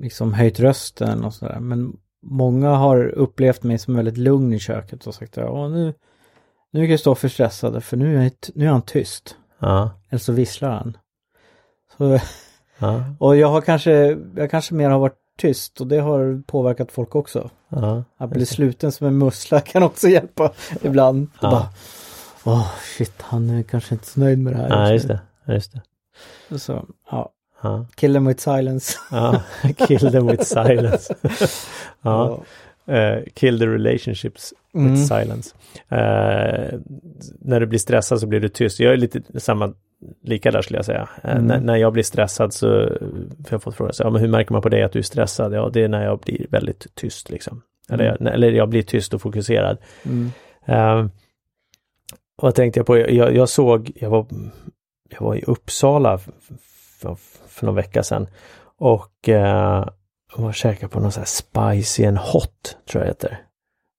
[0.01, 1.59] liksom höjt rösten och sådär.
[1.59, 5.93] Men många har upplevt mig som väldigt lugn i köket och sagt ja nu
[6.71, 9.35] nu är Kristoffer stressad för nu är, nu är han tyst.
[9.59, 9.91] Ja.
[10.09, 10.97] Eller så visslar han.
[11.97, 12.19] Så,
[12.79, 13.03] Ja.
[13.19, 17.15] och jag har kanske, jag kanske mer har varit tyst och det har påverkat folk
[17.15, 17.49] också.
[17.69, 18.03] Ja.
[18.17, 21.27] Att bli sluten som en mussla kan också hjälpa ibland.
[21.41, 21.49] Ja.
[21.51, 21.67] Bara,
[22.43, 24.69] Åh shit, han är kanske inte så nöjd med det här.
[24.69, 25.19] Ja, just det.
[25.47, 25.73] Just
[26.49, 26.59] det.
[26.59, 27.29] Så, ja.
[27.61, 27.85] Ja.
[27.95, 28.97] Kill them with silence.
[29.11, 29.41] ja.
[29.87, 31.15] Kill them with silence.
[32.01, 32.39] ja.
[32.87, 34.97] Eh, kill the relationships with Mm.
[34.97, 35.55] silence.
[35.89, 36.79] Eh,
[37.39, 38.79] när du blir stressad så blir du tyst.
[38.79, 39.73] Jag är lite samma,
[40.27, 41.09] lika där skulle jag säga.
[41.23, 41.45] Eh, Mm.
[41.45, 42.99] när, när jag blir stressad så, för
[43.45, 45.03] jag har fått frågan, så, ja, men hur märker man på dig att du är
[45.03, 45.53] stressad?
[45.53, 47.61] Ja, det är när jag blir väldigt tyst liksom.
[47.89, 49.77] Eller, jag, eller jag blir tyst och fokuserad.
[50.05, 50.31] Mm.
[50.99, 51.11] Um,
[52.41, 52.97] vad tänkte jag på?
[52.97, 54.25] Jag, jag såg, jag var,
[55.09, 56.29] jag var i Uppsala f-
[57.03, 58.27] f- för någon vecka sedan
[58.77, 59.87] och uh,
[60.35, 61.25] var käkade på någon sån här
[61.75, 63.39] spicy and hot, tror jag det heter.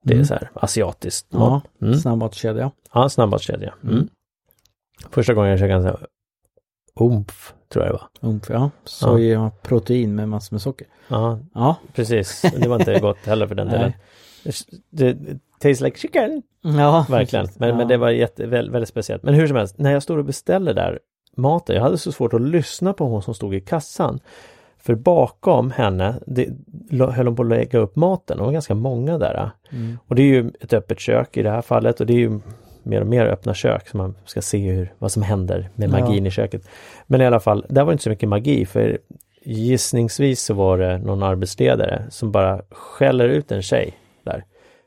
[0.05, 0.27] Det är Mm.
[0.27, 1.61] så här asiatiskt Ja.
[1.83, 1.95] Mm.
[1.95, 2.71] snabbmatskedja.
[2.95, 3.75] Ja, snabbmatskedja.
[3.83, 3.95] Mm.
[3.95, 4.09] Mm.
[5.11, 5.97] Första gången jag käkade en
[7.00, 8.30] umf, tror jag det var.
[8.30, 8.70] Umf, ja.
[8.84, 10.87] Soja, protein med massor med socker.
[11.08, 11.76] Ja, Ja.
[11.94, 12.42] precis.
[12.61, 13.92] Det var inte gott heller för den delen.
[14.90, 16.42] Det, det tastes like chicken.
[16.62, 17.44] Ja, Verkligen.
[17.44, 17.61] precis.
[17.61, 17.76] Men, ja.
[17.76, 19.22] men det var jätte, väldigt, väldigt speciellt.
[19.22, 20.98] Men hur som helst, när jag står och beställer där
[21.37, 24.20] maten, jag hade så svårt att lyssna på hon som stod i kassan.
[24.80, 26.48] För bakom henne det,
[26.90, 29.50] höll hon på att lägga upp maten, det var ganska många där.
[29.70, 29.98] Mm.
[30.06, 32.40] Och det är ju ett öppet kök i det här fallet och det är ju
[32.88, 36.01] mer och mer öppna kök så man ska se hur, vad som händer med Ja.
[36.01, 36.68] magin i köket.
[37.07, 38.98] Men i alla fall, där var inte så mycket magi för
[39.42, 44.44] gissningsvis så var det någon arbetsledare som bara skäller ut en tjej där.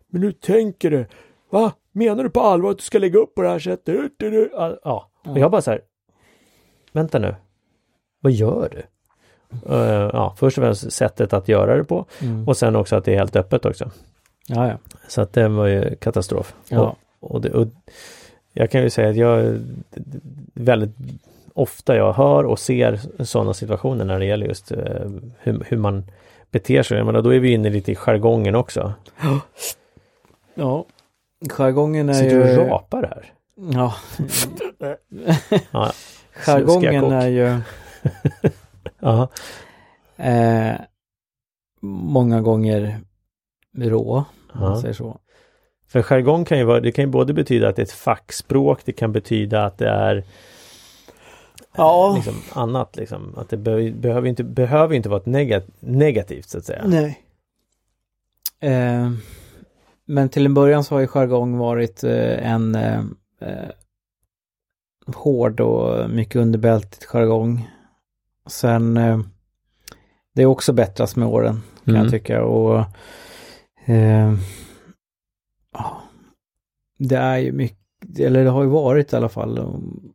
[0.07, 1.05] Men hur tänker du?
[1.51, 1.71] Va?
[1.91, 3.95] Menar du på allvar att du ska lägga upp på det här sättet?
[4.83, 5.81] Ja, och jag bara så här.
[6.93, 7.35] Vänta nu.
[8.21, 8.83] Vad gör du?
[9.75, 12.47] Uh, ja, först och främst sättet att göra det på Mm.
[12.47, 13.91] och sen också att det är helt öppet också.
[14.47, 14.77] Ja, ja.
[15.07, 16.55] Så att det var ju katastrof.
[16.69, 16.81] Ja.
[16.81, 17.67] Och, och, det, och
[18.53, 19.59] jag kan ju säga att jag
[20.53, 20.95] väldigt
[21.53, 26.03] ofta jag hör och ser sådana situationer när det gäller just eh, hur, hur man
[26.51, 26.97] beter sig.
[26.97, 28.93] Jag menar, då är vi inne lite i jargongen också.
[30.55, 30.85] Ja.
[31.49, 32.43] Jargongen är Sitter ju...
[32.55, 33.33] du och rapar här?
[33.73, 33.93] Ja.
[35.71, 35.91] Ja.
[36.45, 37.59] Jargongen är ju
[38.99, 39.27] Ja.
[40.17, 40.75] eh,
[41.81, 42.99] många gånger
[43.77, 44.81] rå, om man Ja.
[44.81, 45.17] säger så.
[45.91, 48.79] För jargong kan ju vara, det kan ju både betyda att det är ett fackspråk,
[48.85, 50.23] det kan betyda att det är
[51.75, 52.13] Ja.
[52.15, 53.33] liksom annat liksom.
[53.37, 56.83] Att det be, behöver inte, behöver inte vara ett negat, negativt så att säga.
[56.85, 57.21] Nej.
[58.59, 59.11] Eh,
[60.05, 62.99] men till en början så har ju jargong varit eh, en eh,
[63.41, 63.69] eh,
[65.15, 67.69] hård och mycket underbältigt jargong.
[68.47, 69.19] Sen det eh,
[70.35, 72.01] det är också bättras med åren kan Mm.
[72.03, 72.79] jag tycka och
[73.85, 74.33] eh,
[76.97, 80.13] det är ju mycket, eller det har ju varit i alla fall um,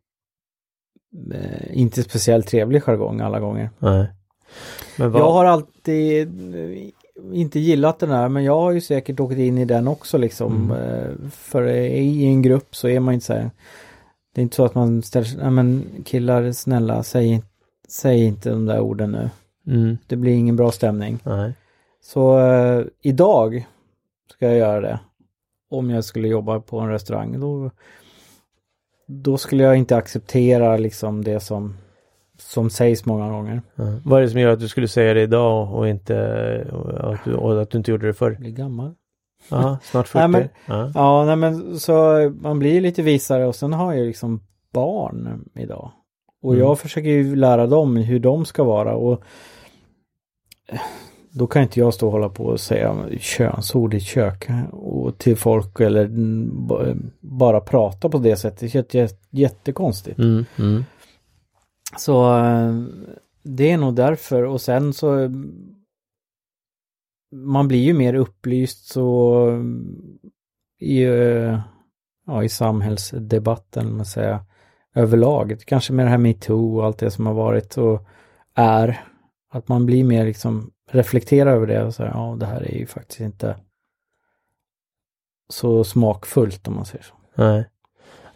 [1.34, 3.70] eh, inte speciellt trevlig jargong alla gånger.
[3.78, 4.06] Nej.
[4.98, 6.88] Men vad, Jag har alltid eh,
[7.32, 10.72] inte gillat den här men jag har ju säkert åkt in i den också liksom.
[10.72, 11.30] Mm.
[11.30, 13.50] För i en grupp så är man inte så här.
[14.34, 17.42] Det är inte så att man ställer sig, nej men killar snälla säg,
[17.88, 19.30] säg inte de där orden nu.
[19.74, 21.18] mm, Det blir ingen bra stämning.
[21.24, 21.54] nej.
[22.00, 23.66] Så eh, idag
[24.30, 24.98] ska jag göra det.
[25.70, 27.70] Om jag skulle jobba på en restaurang då,
[29.06, 31.76] då skulle jag inte acceptera liksom det som,
[32.38, 33.62] som sägs många gånger.
[33.74, 33.84] Ja.
[34.04, 36.14] Vad är det som gör att du skulle säga det idag och inte
[36.72, 38.36] och att du, och att du inte gjorde det förr?
[38.40, 38.94] Bli gammal.
[39.50, 40.18] Ja, snart 40.
[40.28, 40.92] Nej, men- ja.
[40.94, 41.92] Ja, nej men så
[42.40, 44.40] man blir lite visare och sen har jag liksom
[44.72, 45.90] barn idag.
[46.42, 46.66] Och Mm.
[46.66, 49.22] jag försöker ju lära dem hur de ska vara och
[51.38, 55.36] då kan inte jag stå och hålla på och säga könsord i kök och till
[55.36, 56.08] folk eller
[57.20, 58.60] bara prata på det sättet.
[58.60, 60.18] Det känns jät- jättekonstigt.
[60.18, 60.84] Mm, mm,
[61.98, 62.30] Så
[63.42, 65.30] det är nog därför och sen så
[67.34, 69.48] man blir ju mer upplyst så
[70.80, 71.02] i,
[72.26, 74.38] ja, i samhällsdebatten, man säger
[74.94, 75.60] överlag.
[75.66, 78.06] Kanske med det här metoo och allt det som har varit och
[78.54, 79.00] är.
[79.52, 82.86] Att man blir mer liksom reflektera över det och säga ja det här är ju
[82.86, 83.56] faktiskt inte
[85.48, 87.14] så smakfullt om man säger så.
[87.34, 87.64] nej.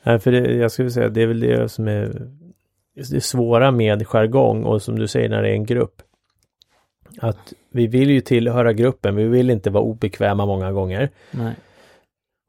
[0.03, 2.29] Nej, för det, jag skulle säga det är väl det som är
[2.95, 6.03] det svåra med jargong och som du säger när det är en grupp.
[7.19, 11.11] Att vi vill ju tillhöra gruppen, vi vill inte vara obekväma många gånger.
[11.31, 11.55] Nej.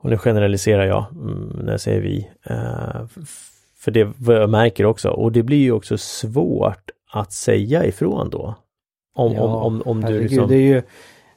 [0.04, 2.30] Och nu generaliserar jag mm, när jag säger vi.
[2.44, 3.06] Eh,
[3.76, 5.10] för det vad jag märker också.
[5.10, 8.56] Och det blir ju också svårt att säga ifrån då.
[9.14, 10.48] Om, Ja, om, om, om du liksom...
[10.48, 10.82] det är ju,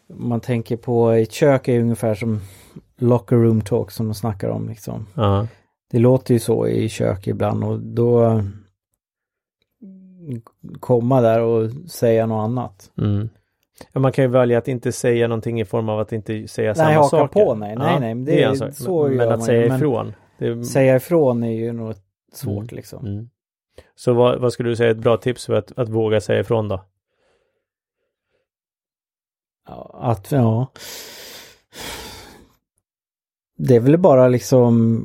[0.07, 2.41] man tänker på ett kök är ungefär som
[2.99, 5.07] locker room talk som de snackar om liksom.
[5.15, 5.47] Ja,
[5.91, 8.41] Det låter ju så i kök ibland och då
[10.81, 12.91] komma där och säga något annat.
[12.99, 13.29] mm.
[13.93, 16.75] ja, man kan ju välja att inte säga någonting i form av att inte säga
[16.75, 17.45] samma haka saker.
[17.45, 18.73] på, nej, nej, nej, men det är är- en sak.
[18.75, 20.13] så Men, men att säga ju, ifrån.
[20.39, 21.99] Det, Säga ifrån är ju något
[22.33, 22.77] svårt Mm.
[22.77, 23.07] liksom.
[23.07, 23.29] mm.
[23.95, 26.41] Så vad, vad skulle du säga är ett bra tips för att, att våga säga
[26.41, 26.81] ifrån då?
[29.93, 30.67] Att, ja.
[33.57, 34.97] Det är väl bara liksom,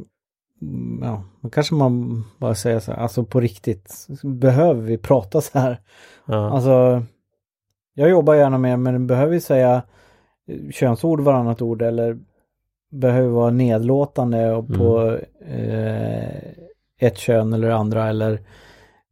[0.62, 5.60] mm, ja, kanske man bara säger så här, alltså på riktigt, behöver vi prata så
[5.60, 5.80] här?
[6.26, 7.04] Ja, Alltså,
[7.94, 9.84] jag jobbar gärna med, men behöver vi säga
[10.48, 12.20] eh, könsord varannat ord eller
[12.92, 16.52] behöver vara nedlåtande och på eh,
[17.00, 18.40] ett kön eller andra eller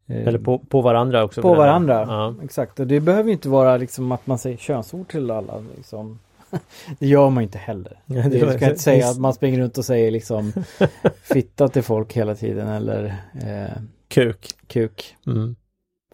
[0.07, 1.41] eller på, på varandra också.
[1.41, 2.05] på varandra.
[2.07, 2.35] Ja.
[2.43, 5.63] Exakt, och det behöver inte vara liksom att man säger könsord till alla.
[5.77, 6.19] Liksom.
[6.99, 7.99] det gör man inte heller.
[8.05, 10.51] Ja, Det ska inte säga att man springer runt och säger liksom
[11.21, 13.05] fitta till folk hela tiden eller
[13.45, 14.47] eh, Kuk.
[14.67, 15.15] kuk.
[15.27, 15.55] Mm.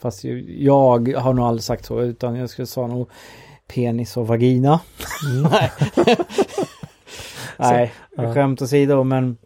[0.01, 3.09] Fast ju- jag har nog aldrig sagt så utan jag skulle säga nog
[3.67, 4.79] penis och vagina.
[5.51, 5.71] Nej.
[7.57, 8.33] Nej, ja.
[8.33, 9.37] skämt åsido men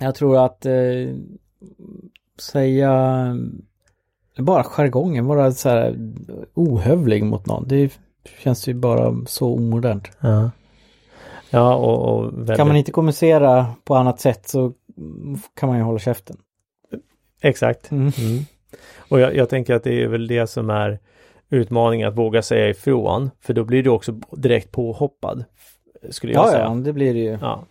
[0.00, 0.72] jag tror att eh,
[2.40, 3.26] säga
[4.36, 5.96] bara jargongen, vara så här
[6.54, 7.68] ohövlig mot någon.
[7.68, 7.98] Det
[8.38, 10.10] känns ju bara så omodernt.
[10.20, 10.50] Ja.
[11.50, 14.72] Ja, och, och väldigt, Kan man inte kommunicera på annat sätt så
[15.56, 16.36] kan man ju hålla käften.
[17.40, 17.90] Exakt.
[17.90, 18.02] Mm.
[18.18, 18.44] Mm.
[18.96, 20.98] Och jag, jag tänker att det är väl det som är
[21.50, 23.30] utmaningen att våga säga ifrån.
[23.40, 25.44] För då blir du också direkt påhoppad.
[26.10, 26.64] Skulle jag Ja, säga.
[26.64, 27.38] ja, det blir det ju.
[27.40, 27.64] Ja.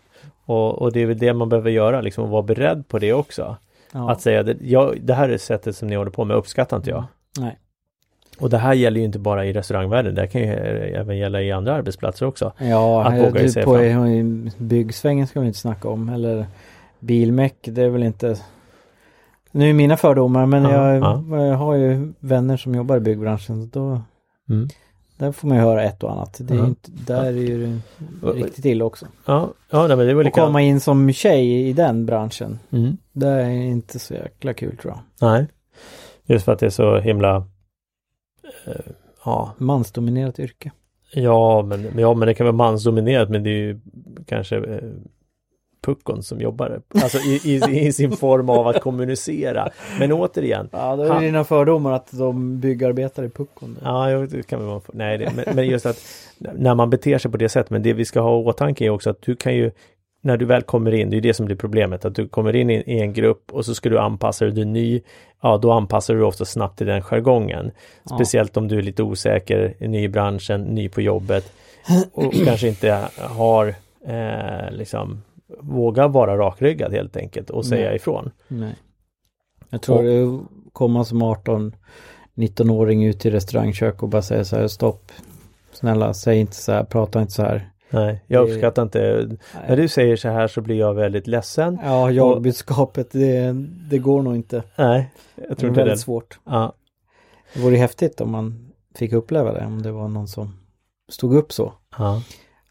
[0.45, 3.58] Och, och det är väl det man behöver göra, liksom vara beredd på det också.
[3.94, 4.12] Ja.
[4.12, 6.90] Att säga, det, ja, det här är sättet som ni håller på med, uppskattar inte
[6.90, 7.04] jag.
[7.40, 7.58] Nej.
[8.40, 11.52] Och det här gäller ju inte bara i restaurangvärlden, det kan ju även gälla i
[11.52, 12.54] andra arbetsplatser också.
[12.58, 14.52] Ja, Att våga du, på fram.
[14.58, 16.10] byggsvängen ska vi inte snacka om.
[16.10, 16.46] Eller
[17.00, 18.36] bilmäck, det är väl inte...
[19.52, 21.46] Nu är mina fördomar men Ja, jag, ja.
[21.46, 23.70] jag har ju vänner som jobbar i byggbranschen.
[23.70, 24.02] Då,
[24.50, 24.68] Mm.
[25.22, 26.38] Där får man ju höra ett och annat.
[26.44, 26.66] Det är Ja.
[26.66, 27.80] inte, där är ju
[28.36, 29.06] riktigt illa också.
[29.26, 30.48] Ja, ja nej, men det är väl Och likadant.
[30.48, 32.60] komma in som tjej i den branschen.
[32.72, 32.98] Mm.
[33.12, 35.30] Det är inte så jäkla kul tror jag.
[35.32, 35.48] Nej.
[36.26, 37.36] Just för att det är så himla
[38.66, 38.74] eh,
[39.26, 40.72] Ja, Mansdominerat yrke.
[41.14, 43.80] ja men, men- ja men det kan vara mansdominerat men det är ju
[44.26, 44.90] kanske eh,
[45.86, 50.96] puckon som jobbar Alltså i, i, i sin form av att kommunicera Men återigen Ja,
[50.96, 53.78] då är det dina fördomar att de byggarbetare i puckon.
[53.84, 56.02] Ja, det kan vara Nej, det, men, men just att
[56.38, 58.89] när man beter sig på det sättet Men det vi ska ha i åtanke är
[58.89, 59.72] också att du kan ju
[60.22, 62.70] när du väl kommer in, det är det som blir problemet, att du kommer in
[62.70, 65.02] i, i en grupp och så ska du anpassa dig, du är ny,
[65.41, 67.72] ja då anpassar du ofta snabbt till den jargongen.
[68.04, 68.15] Ja.
[68.15, 71.52] Speciellt om du är lite osäker, är ny i branschen, ny på jobbet
[72.13, 73.67] och kanske inte har
[74.08, 75.22] eh, liksom
[75.60, 77.96] vågar vara rakryggad helt enkelt och säga Nej.
[77.96, 78.32] ifrån.
[78.48, 78.76] Nej.
[79.70, 81.76] Jag tror Och- det komma som 18
[82.36, 85.12] 19-åring ut till restaurangkök och bara säga så här stopp.
[85.74, 87.70] Snälla säg inte så här, prata inte så här.
[87.90, 89.30] Nej, jag Det- uppskattar inte,
[89.68, 91.78] när du säger så här så blir jag väldigt ledsen.
[91.84, 93.52] Ja, jag-budskapet det,
[93.90, 94.64] det går nog inte.
[94.76, 96.02] Nej, jag Det tror är inte väldigt det.
[96.02, 96.40] svårt.
[96.46, 96.74] Ja,
[97.54, 100.54] Det vore häftigt om man fick uppleva det, om det var någon som
[101.12, 101.74] stod upp så.
[101.98, 102.22] ja.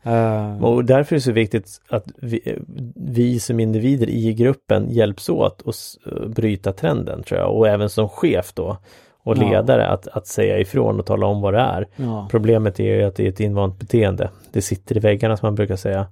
[0.03, 2.59] Eh, Och därför är det så viktigt att vi,
[2.97, 5.97] vi som individer i gruppen hjälps åt att
[6.35, 8.77] bryta trenden tror jag och även som chef då
[9.23, 9.51] och Ja.
[9.51, 11.87] ledare att, att säga ifrån och tala om vad det är.
[11.97, 12.29] ja.
[12.31, 14.31] Problemet är ju att det är ett invant beteende.
[14.53, 16.07] Det sitter i väggarna som man brukar säga.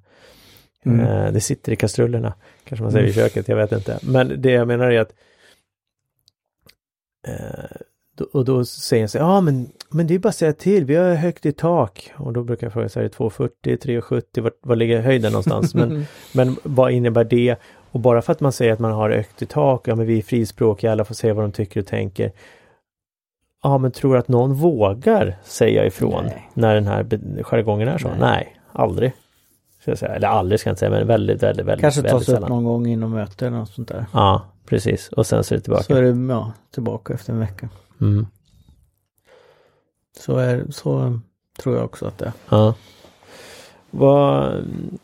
[0.85, 1.07] Mm.
[1.07, 3.99] Eh, det sitter i kastrullerna, kanske man säger i köket, jag vet inte.
[4.03, 5.13] Men det jag menar är att
[7.29, 7.77] eh,
[8.21, 10.97] och då säger jag så ja men, men det är bara att säga till, vi
[10.97, 12.13] har högt i tak.
[12.17, 15.33] Och då brukar jag fråga, så här, är det 240, 370, var, var ligger höjden
[15.33, 15.75] någonstans?
[15.75, 16.05] Men,
[16.35, 17.57] men vad innebär det?
[17.91, 20.19] Och bara för att man säger att man har högt i tak, ja men vi
[20.19, 22.33] är frispråkiga, alla får säga vad de tycker och tänker.
[23.63, 26.51] Ja men tror du att någon vågar säga ifrån Nej.
[26.55, 27.07] när den här
[27.43, 28.09] jargongen är så?
[28.09, 28.19] Nej.
[28.21, 29.13] Nej, aldrig.
[29.81, 30.15] Ska jag säga.
[30.15, 32.51] Eller aldrig ska jag inte säga, men väldigt, väldigt, väldigt, Kanske väldigt tas upp sällan.
[32.51, 34.07] någon gång inom möte eller något sånt där.
[34.13, 35.09] Ja, precis.
[35.09, 35.83] Och sen så är det tillbaka.
[35.83, 37.69] Så är det ja, tillbaka efter en vecka.
[38.01, 38.27] Mm.
[40.19, 41.19] Så, är, så
[41.63, 42.33] tror jag också att det är.
[42.49, 42.75] Ja.
[43.91, 44.53] Vad,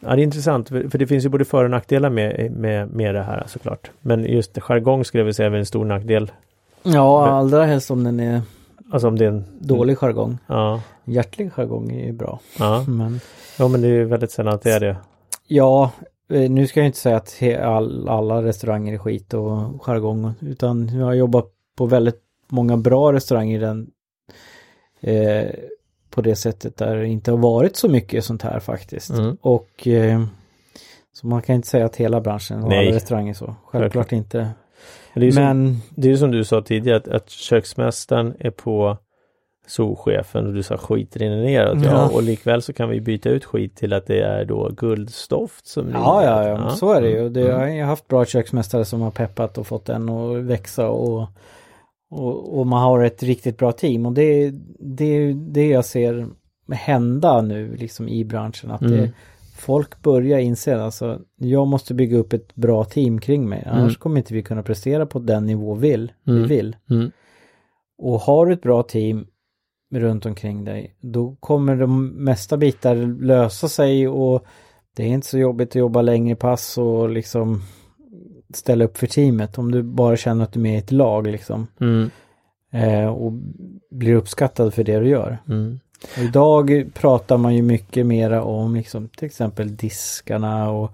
[0.00, 2.88] ja, det är intressant, för för det finns ju både för och nackdelar med, med,
[2.88, 3.90] med det här såklart.
[4.00, 6.32] Men just jargong skulle jag vilja säga är en stor nackdel.
[6.82, 8.42] Ja, allra helst om den är
[8.92, 10.38] Alltså om det är en dålig jargong.
[10.46, 12.40] Ja, Hjärtlig jargong är ju bra.
[12.58, 12.84] ja.
[12.88, 13.20] Men
[13.58, 14.96] ja men det är ju väldigt sällan att det är det.
[15.46, 15.90] ja,
[16.30, 20.32] eh, nu ska jag inte säga att he- all, alla restauranger är skit och jargong.
[20.40, 23.90] Utan jag har jobbat på väldigt många bra restauranger i den
[25.00, 25.50] eh,
[26.10, 29.10] på det sättet där det inte har varit så mycket sånt här faktiskt.
[29.10, 29.36] Mm.
[29.40, 30.24] Och eh,
[31.12, 33.54] så man kan inte säga att hela branschen och alla restauranger så.
[33.66, 34.48] Självklart inte.
[35.14, 38.50] Men det som, Men det är ju som du sa tidigare att, att köksmästaren är
[38.50, 38.96] på
[39.66, 41.84] souschefen och du sa skit rinner neråt.
[41.84, 41.90] Ja.
[41.90, 42.08] Ja.
[42.08, 45.90] och likväl så kan vi byta ut skit till att det är då guldstoft som
[45.90, 46.48] Ja, rinner.
[46.48, 47.28] ja, ja, så är det ju.
[47.28, 47.76] Det, Mm.
[47.76, 51.26] Jag har haft bra köksmästare som har peppat och fått den att växa och,
[52.14, 54.06] och, och man har ett riktigt bra team.
[54.06, 56.26] Och det är det, är det jag ser
[56.72, 58.70] hända nu liksom i branschen.
[58.70, 59.10] Att det, Mm.
[59.56, 63.64] folk börjar inse alltså, jag måste bygga upp ett bra team kring mig.
[63.66, 63.94] Annars Mm.
[63.94, 66.42] kommer inte vi kunna prestera på den nivå vill, Mm.
[66.42, 66.76] vi vill.
[66.90, 67.10] Mm.
[67.98, 69.26] Och har du ett bra team
[69.94, 74.44] runt omkring dig, då kommer de mesta bitar lösa sig och
[74.96, 77.62] det är inte så jobbigt att jobba längre pass och liksom
[78.54, 81.26] ställa upp för teamet om du bara känner att du är med i ett lag
[81.26, 81.66] liksom.
[81.80, 82.10] Mm.
[82.70, 83.32] Eh, och
[83.90, 85.38] blir uppskattad för det du gör.
[85.48, 85.80] Mm.
[86.18, 90.92] Idag pratar man ju mycket mera om liksom till exempel diskarna och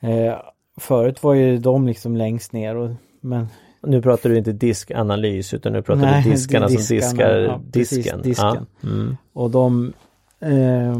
[0.00, 0.34] eh,
[0.80, 3.46] förut var ju de liksom längst ner och men
[3.82, 7.60] Nu pratar du inte diskanalys utan nu pratar Nej, du diskarna som diskarna, diskar ja,
[7.72, 8.22] precis, disken.
[8.22, 8.66] disken.
[8.80, 8.88] Ja.
[8.88, 9.16] Mm.
[9.32, 9.92] Och de
[10.40, 10.98] eh,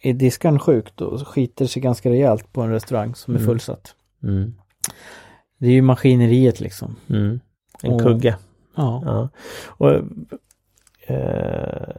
[0.00, 3.48] är diskan sjuk då skiter sig ganska rejält på en restaurang som är Mm.
[3.48, 3.94] fullsatt.
[4.24, 4.54] Mm.
[5.58, 6.96] Det är ju maskineriet liksom.
[7.08, 7.40] Mm.
[7.82, 8.36] En Och- kugge.
[8.74, 9.02] Ja.
[9.04, 9.28] Ja.
[9.68, 9.90] Och,
[11.06, 11.96] eh,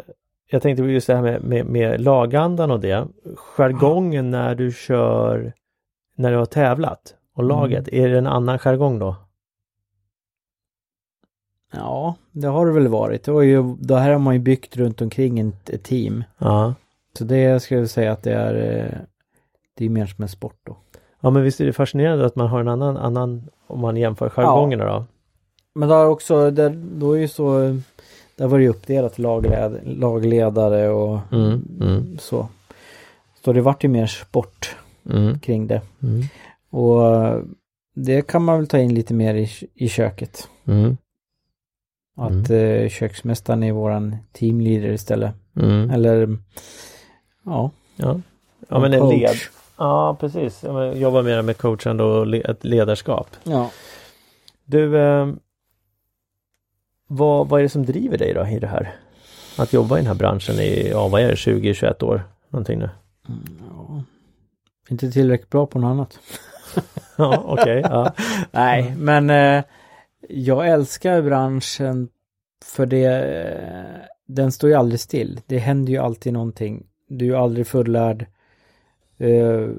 [0.49, 3.07] jag tänkte på just det här med, med, med lagandan och det.
[3.57, 5.53] Jargongen när du kör
[6.15, 7.57] när du har tävlat och Mm.
[7.57, 9.15] laget, är det en annan jargong då?
[11.73, 13.23] Ja, det har det väl varit.
[13.23, 16.23] Det, var ju, det här har man ju byggt runt omkring en, ett team.
[16.37, 16.73] Ja.
[17.17, 18.97] Så det skulle jag säga att det är eh,
[19.73, 20.77] det är mer som en sport då.
[21.25, 24.29] Ja men visst är det fascinerande att man har en annan, annan om man jämför
[24.29, 25.05] jargongerna då.
[25.75, 27.79] Men det har också, det, då är ju så,
[28.35, 32.47] där var det ju uppdelat lagled, lagledare och Mm, mm, så.
[33.45, 34.75] Så det vart ju mer sport
[35.09, 35.81] mm, kring det.
[36.03, 36.21] mm,
[36.69, 37.01] Och
[37.95, 40.47] det kan man väl ta in lite mer i, i köket.
[40.65, 40.97] mm,
[42.17, 45.31] Att eh, köksmästaren är våran teamleader istället.
[45.55, 45.89] mm.
[45.89, 46.37] Eller
[47.45, 48.19] ja, Ja.
[48.69, 49.35] ja men en led.
[49.77, 50.63] Ja precis.
[50.95, 53.27] Jobba mer med coachande och le- ett ledarskap.
[53.43, 53.71] Ja.
[54.65, 55.27] Du, eh,
[57.07, 58.95] vad, vad är det som driver dig då i det här?
[59.57, 62.23] Att jobba i den här branschen i, ja vad är det, 20-21 år?
[62.49, 62.89] Någonting nu.
[63.69, 64.03] ja.
[64.89, 66.19] Inte tillräckligt bra på något annat.
[67.17, 67.81] Ja okej.
[67.83, 68.13] ja.
[68.51, 69.63] Nej, men eh,
[70.29, 72.09] jag älskar branschen
[72.65, 75.39] för det, eh, den står ju aldrig still.
[75.45, 76.85] Det händer ju alltid någonting.
[77.07, 78.25] Du är ju aldrig fullärd.
[79.17, 79.69] Eh,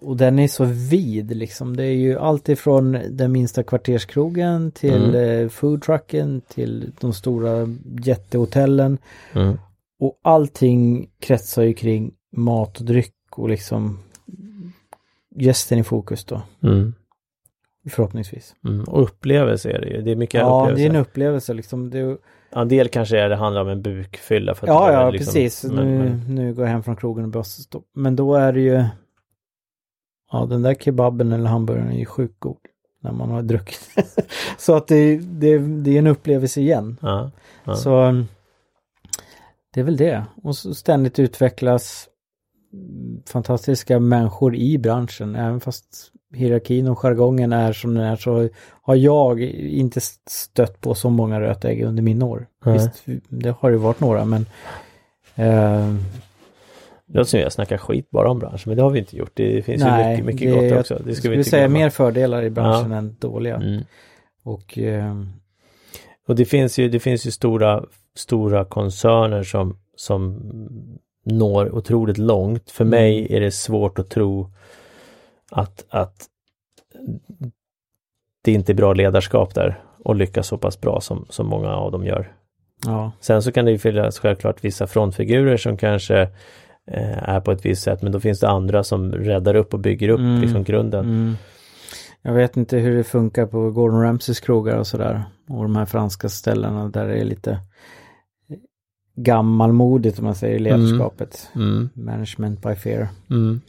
[0.00, 1.76] och den är så vid liksom.
[1.76, 8.98] Det är ju allt ifrån den minsta kvarterskrogen till eh, foodtrucken till de stora jättehotellen.
[9.32, 9.58] Mm.
[10.00, 13.98] Och allting kretsar ju kring mat och dryck och liksom
[15.36, 16.42] gästen i fokus då.
[16.62, 16.94] Mm.
[17.90, 18.54] Förhoppningsvis.
[18.64, 18.84] Mm.
[18.84, 20.02] Och upplevelse är det ju.
[20.02, 20.82] Det är mycket Ja, upplevelse.
[20.82, 21.90] det är en upplevelse liksom.
[21.90, 22.18] Det,
[22.50, 24.54] Ja, en del kanske är det handlar om en bukfylla.
[24.54, 25.64] För att ja, ja, liksom- precis.
[25.64, 27.86] Men, nu, men, nu går jag hem från krogen och bara stopp.
[27.94, 28.84] Men då är det ju
[30.32, 32.58] Ja, den där kebaben eller hamburgaren är ju sjukt god
[33.00, 33.88] när man har druckit.
[34.58, 36.96] Så att det, det, det är en upplevelse igen.
[37.02, 37.30] ja,
[37.64, 37.74] ja.
[37.76, 38.26] Så mm,
[39.74, 40.24] det är väl det.
[40.42, 42.08] Och så ständigt utvecklas
[43.26, 45.36] fantastiska människor i branschen.
[45.36, 48.48] Även fast hierarkin och jargongen är som den är så
[48.82, 52.46] har jag inte stött på så många rötägg under mina år.
[52.64, 54.46] Visst, det har ju varit några men
[55.34, 55.94] eh,
[57.06, 59.30] Det låter som jag snackar skit bara om branschen, men det har vi inte gjort.
[59.34, 61.02] Det finns ju nej, mycket, mycket det- gott också.
[61.04, 61.78] Det ska vi inte säga glömma.
[61.84, 63.56] mer fördelar i branschen än dåliga.
[63.56, 63.82] Mm.
[64.42, 65.14] Och eh,
[66.28, 67.84] Och det finns ju, det finns ju stora,
[68.16, 70.40] stora koncerner som, som
[71.24, 72.70] når otroligt långt.
[72.70, 72.90] För Mm.
[73.00, 74.50] mig är det svårt att tro
[75.50, 76.26] att, att
[78.42, 81.92] det inte är bra ledarskap där och lyckas så pass bra som, som många av
[81.92, 82.32] dem gör.
[82.86, 86.20] ja, Sen så kan det ju finnas självklart vissa frontfigurer som kanske
[86.86, 89.80] eh, är på ett visst sätt men då finns det andra som räddar upp och
[89.80, 90.40] bygger upp Mm.
[90.40, 91.04] liksom grunden.
[91.04, 91.34] Mm.
[92.22, 95.24] Jag vet inte hur det funkar på Gordon Ramsays krogar och sådär.
[95.48, 97.58] Och de här franska ställena där det är lite
[99.14, 101.50] gammalmodigt om man säger i ledarskapet.
[101.54, 101.88] Mm.
[101.94, 103.08] Management by fear.
[103.30, 103.60] Mm.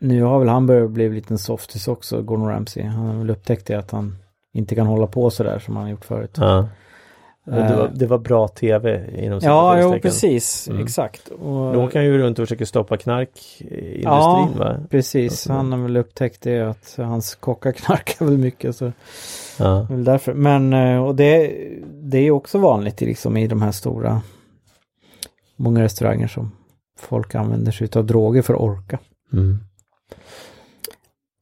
[0.00, 2.82] Nu har väl han börjat bli en liten softis också, Gordon Ramsay.
[2.84, 4.16] Han har väl upptäckt det att han
[4.52, 6.36] inte kan hålla på sådär som han har gjort förut.
[6.40, 6.68] Ja.
[7.44, 10.68] Det, var, Eh, det var bra tv inom ja, jo, precis.
[10.68, 10.82] Mm.
[10.82, 11.28] Exakt.
[11.28, 13.30] Och, De kan ju runt och försöka stoppa knark
[13.60, 14.48] i industrin Ja.
[14.58, 14.76] va?
[14.90, 18.76] Precis, Alltså, han har väl upptäckt det att hans kockar knarkar väl mycket.
[18.76, 18.92] Så
[19.58, 19.86] Ja.
[19.88, 20.34] Det är väl därför.
[20.34, 21.54] Men eh, och det,
[22.02, 24.20] det är också vanligt i, liksom, i de här stora
[25.56, 26.52] många restauranger som
[26.98, 28.98] folk använder sig av droger för att orka.
[29.32, 29.58] Mm.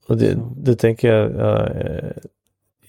[0.09, 1.69] Och det, det tänker jag ja,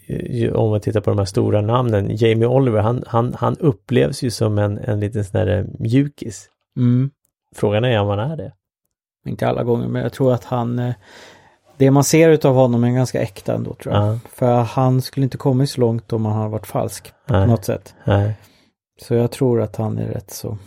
[0.07, 2.15] ju- om man tittar på de här stora namnen.
[2.17, 6.49] Jamie Oliver, han, han, han upplevs ju som en, en liten sån här eh, mjukis.
[6.77, 7.11] Mm.
[7.55, 8.51] Frågan är om han är det.
[9.25, 10.93] Inte alla gånger men jag tror att han eh,
[11.77, 14.03] Det man ser utav honom är ganska äkta ändå tror jag.
[14.03, 14.19] Ja.
[14.33, 17.47] För han skulle inte kommit så långt om han hade varit falsk på Nej.
[17.47, 17.95] något sätt.
[18.03, 18.33] Nej.
[19.01, 20.57] Så jag tror att han är rätt så.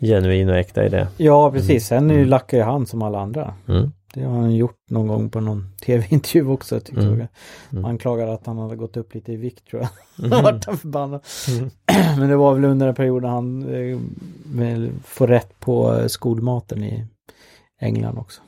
[0.00, 1.08] Genuin och äkta i det.
[1.16, 3.54] Ja precis, sen är ju lackar ju han som alla andra.
[3.68, 3.92] Mm.
[4.14, 7.18] Det har han gjort någon gång på någon tv-intervju också tyckte Mm.
[7.18, 7.28] jag.
[7.72, 7.84] Mm.
[7.84, 9.90] Han klagade att han hade gått upp lite i vikt tror jag.
[10.24, 10.32] Mhm.
[10.44, 11.20] Han vart förbannad.
[11.58, 11.70] Mm.
[12.18, 16.84] Men det var väl under en period när han eh, får rätt på eh, skolmaten
[16.84, 17.06] i
[17.80, 18.40] England också.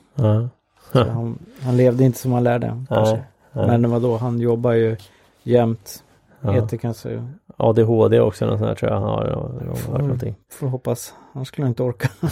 [0.91, 2.83] Så han, han levde inte som han lärde.
[2.89, 3.23] Kanske.
[3.51, 4.97] Men det var då, han jobbar ju
[5.43, 6.03] jämt.
[6.41, 6.67] Ja.
[6.81, 9.25] Kanske, ADHD också något sånt här tror jag han har.
[9.27, 11.13] Har Får- får hoppas.
[11.33, 12.09] Annars skulle han inte orka.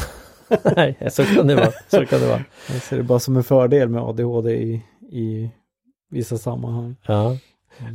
[0.76, 1.72] Nej, så kan det vara.
[1.88, 2.44] Så kan det vara.
[2.74, 5.50] Jag ser det bara som en fördel med ADHD i, i
[6.10, 6.96] vissa sammanhang.
[7.08, 7.38] Ja.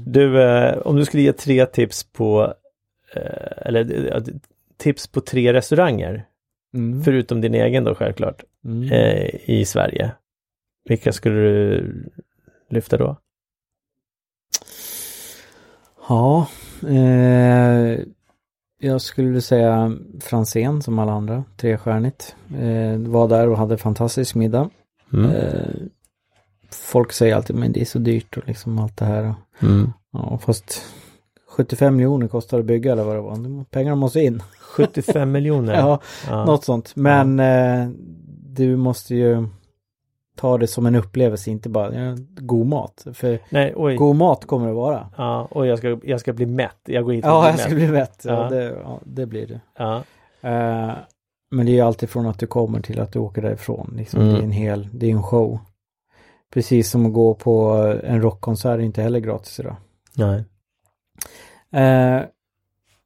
[0.06, 2.54] Du, eh, om du skulle ge tre tips på
[3.14, 4.22] eh, eller eh,
[4.76, 6.24] tips på tre restauranger,
[6.74, 7.02] Mm.
[7.04, 8.92] förutom din egen då självklart, Mm.
[8.92, 10.10] eh, i Sverige.
[10.88, 11.94] Vilka skulle du
[12.70, 13.16] lyfta då?
[16.08, 16.46] Ja,
[16.82, 17.98] eh,
[18.78, 22.36] jag skulle säga Franzén som alla andra, trestjärnigt.
[22.60, 24.70] Eh, var där och hade fantastisk middag.
[25.12, 25.30] Mm.
[25.30, 25.74] Eh,
[26.72, 29.34] folk säger alltid men det är så dyrt och liksom allt det här.
[29.62, 29.92] Mm.
[30.12, 30.82] Ja, fast
[31.48, 33.64] 75 miljoner kostar att bygga eller vad det var.
[33.64, 34.42] Pengarna måste in.
[34.60, 35.74] 75 miljoner.
[35.78, 36.44] Ja, Ja.
[36.44, 36.92] något sånt.
[36.96, 37.88] Men eh,
[38.48, 39.48] du måste ju
[40.38, 43.06] ta det som en upplevelse, inte bara ja, god mat.
[43.12, 43.96] För Nej, oj.
[43.96, 45.08] god mat kommer det vara.
[45.16, 46.78] Ja, och jag ska, jag ska bli mätt.
[46.84, 47.76] Jag går att Ja, jag ska mätt.
[47.78, 48.22] bli mätt.
[48.24, 48.48] Ja, Ja.
[48.56, 49.60] det, ja, det blir det.
[49.78, 50.02] Ja,
[50.40, 50.92] Eh,
[51.50, 53.94] men det är ju alltid från att du kommer till att du åker därifrån.
[53.96, 54.20] Liksom.
[54.20, 54.32] Mm.
[54.34, 55.58] Det är en hel, det är en show.
[56.52, 57.70] Precis som att gå på
[58.04, 59.76] en rockkonsert är inte heller gratis idag.
[60.16, 60.44] nej.
[61.72, 62.20] Eh,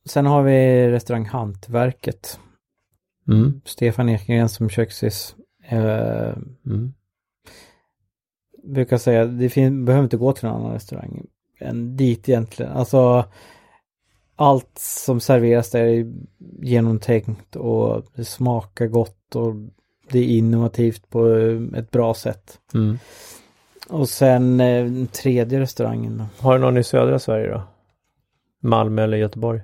[0.08, 2.38] sen har vi restaurang Hantverket.
[3.28, 3.60] Mm.
[3.64, 5.34] Stefan Ekengren som köksis.
[5.68, 6.32] Eh,
[6.66, 6.92] Mm.
[8.62, 11.26] Brukar säga, det fin- behöver inte gå till någon annan restaurang
[11.58, 12.72] än dit egentligen.
[12.72, 13.24] Alltså
[14.36, 16.12] allt som serveras där är
[16.62, 19.54] genomtänkt och det smakar gott och
[20.10, 21.28] det är innovativt på
[21.76, 22.58] ett bra sätt.
[22.74, 22.98] Mm.
[23.88, 26.24] Och sen eh, tredje restaurangen då.
[26.46, 27.62] Har du någon i södra Sverige då?
[28.60, 29.60] Malmö eller Göteborg?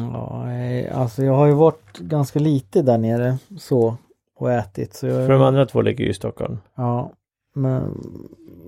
[0.00, 3.96] Ja, eh, alltså jag har ju varit ganska lite där nere så
[4.36, 4.94] och ätit.
[4.94, 6.58] Så jag, För de andra två ligger ju i Stockholm.
[6.74, 7.12] Ja,
[7.54, 7.98] men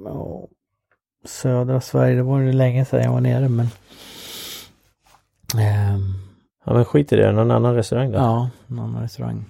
[0.05, 0.47] ja,
[1.25, 3.67] södra Sverige, det var ju länge sedan jag var nere men
[5.59, 6.01] ehm,
[6.65, 8.19] Ja men skit i det, någon annan restaurang då?
[8.19, 9.45] ja, en annan restaurang.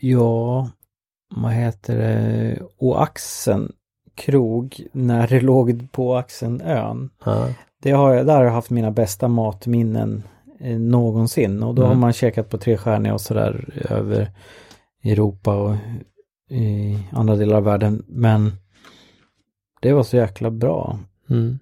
[0.00, 0.70] Ja,
[1.36, 2.58] vad heter det?
[2.78, 3.72] Oaxen
[4.14, 7.10] krog när det låg på Axenön.
[7.24, 7.48] Ja.
[7.82, 10.22] Det har jag, där har jag haft mina bästa matminnen
[10.60, 12.00] eh, någonsin och då har Mm.
[12.00, 14.30] man käkat på Trestjärniga och sådär över
[15.04, 15.74] Europa och
[16.50, 18.04] i andra delar av världen.
[18.08, 18.52] Men
[19.80, 20.98] det var så jäkla bra.
[21.30, 21.58] Mm.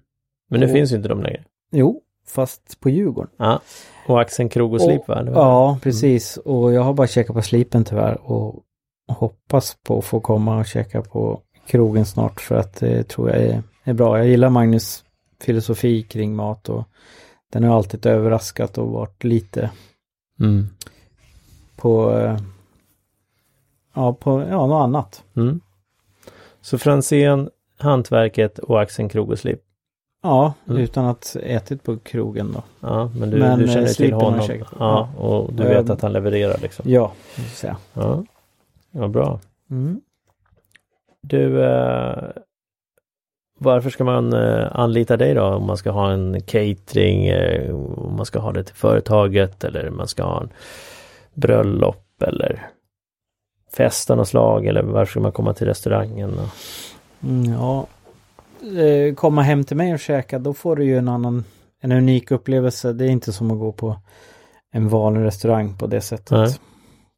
[0.49, 1.43] Men nu Och- finns ju inte de längre.
[1.71, 3.31] Jo, fast på Djurgården.
[3.37, 3.61] Ja.
[4.07, 5.23] Och Axen Krog och Slip va?
[5.33, 6.37] Ja, precis.
[6.37, 8.63] Och jag har bara käkat på Slipen tyvärr och
[9.07, 13.39] hoppas på att få komma och käka på krogen snart för att det tror jag
[13.41, 14.17] är, är bra.
[14.17, 15.03] Jag gillar Magnus
[15.41, 16.83] filosofi kring mat och
[17.53, 19.71] den har alltid överraskat och varit lite
[20.39, 20.67] Mm.
[21.75, 22.37] på eh,
[23.93, 25.23] ja, på ja, något annat.
[25.35, 25.59] Mm.
[26.61, 29.59] Så Franzén, Hantverket och Axen Krog och Slip.
[30.23, 30.81] Ja, Mm.
[30.81, 32.63] utan att ätit på krogen då.
[32.79, 34.47] Ja, men du, Men, du eh, känner till har jag honom.
[34.47, 34.65] på.
[34.79, 36.85] Ja, och du vet jag- att han levererar liksom.
[36.91, 37.77] Ja, det säga.
[37.93, 38.23] Ja,
[38.91, 39.39] ja bra.
[39.71, 40.01] Mm.
[41.21, 42.17] Du, eh,
[43.59, 45.43] varför ska man eh, anlita dig då?
[45.43, 49.89] Om man ska ha en catering, eh, om man ska ha det till företaget eller
[49.89, 50.49] man ska ha en
[51.33, 52.67] bröllop eller
[53.73, 56.39] festa något slag eller varför ska man komma till restaurangen?
[56.39, 56.49] Och...
[57.23, 57.87] Mm, ja.
[58.61, 61.43] Eh, komma hem till mig och käka, då får du ju en annan,
[61.81, 62.93] en unik upplevelse.
[62.93, 63.95] Det är inte som att gå på
[64.71, 66.31] en vanlig restaurang på det sättet.
[66.31, 66.55] Nej.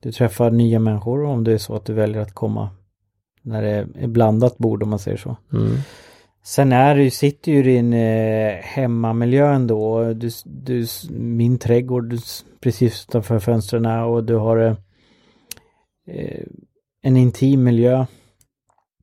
[0.04, 2.70] Du träffar nya människor om det är så att du väljer att komma
[3.42, 5.38] när det är blandat bord om man säger så.
[5.54, 5.78] Mm.
[6.44, 10.14] Sen är ju, sitter ju i din eh, hemmamiljö ändå.
[10.14, 12.18] Du, du, min trädgård du,
[12.62, 14.76] precis utanför fönstren och du har eh,
[17.02, 18.06] en intim miljö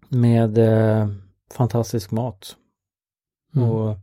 [0.09, 1.09] med eh,
[1.51, 2.57] fantastisk mat.
[3.57, 3.69] Mm.
[3.69, 3.97] Och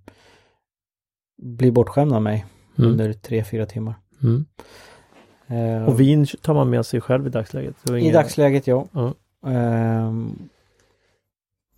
[1.38, 2.46] blir bortskämd av mig
[2.80, 2.92] Mm.
[2.92, 3.96] under tre, fyra timmar.
[4.24, 4.46] Mm.
[5.48, 7.76] Eh, Och vin tar man med sig själv i dagsläget?
[8.02, 8.88] I dagsläget ja.
[8.92, 9.14] Ja.
[9.52, 10.50] Ehm,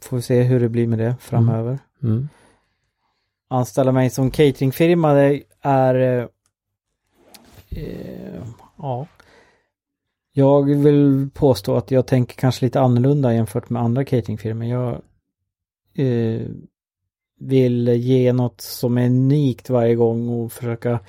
[0.02, 1.80] får vi se hur det blir med det framöver.
[2.04, 2.30] Mm.
[3.48, 6.28] anställa mig som cateringfirma det är eh,
[7.70, 8.44] eh,
[8.78, 9.08] ja
[10.40, 14.68] jag vill påstå att jag tänker kanske lite annorlunda jämfört med andra cateringfirmor.
[14.68, 15.02] Jag
[15.96, 16.42] eh,
[17.40, 21.00] vill ge något som är unikt varje gång och försöka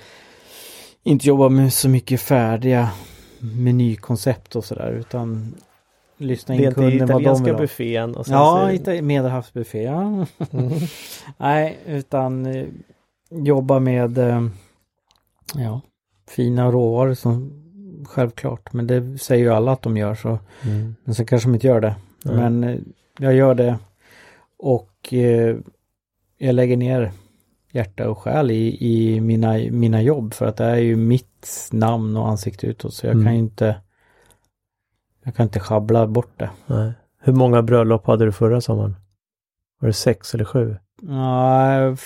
[1.03, 2.91] inte jobba med så mycket färdiga
[3.39, 5.55] menykoncept och sådär utan
[6.17, 7.61] lyssna in kunden vad de italienska vill ha.
[7.61, 8.75] buffén och sen Ja, så...
[8.75, 9.83] inte medelhavsbuffé.
[9.83, 10.27] Ja.
[10.51, 10.73] Mm.
[11.37, 12.67] Nej, utan eh,
[13.31, 14.47] jobba med eh,
[15.55, 15.81] ja,
[16.29, 17.61] fina råvaror som
[18.05, 18.73] självklart.
[18.73, 20.39] Men det säger ju alla att de gör så.
[20.65, 20.95] Mm.
[21.05, 21.97] Men så kanske de inte gör det.
[22.25, 22.37] Nej.
[22.37, 22.77] Men eh,
[23.19, 23.79] jag gör det.
[24.59, 25.57] Och eh,
[26.39, 27.13] jag lägger ner
[27.73, 30.35] hjärta och själ i, i mina, mina jobb.
[30.35, 32.95] För att det är ju mitt namn och ansikte utåt.
[32.95, 33.25] Så jag Mm.
[33.25, 33.77] kan ju inte
[35.25, 36.51] jag kan inte schabbla bort det.
[36.67, 36.93] Nej.
[37.23, 38.97] Hur många bröllop hade du förra sommaren?
[39.81, 40.77] Var det sex eller sju?
[41.03, 41.97] Ja,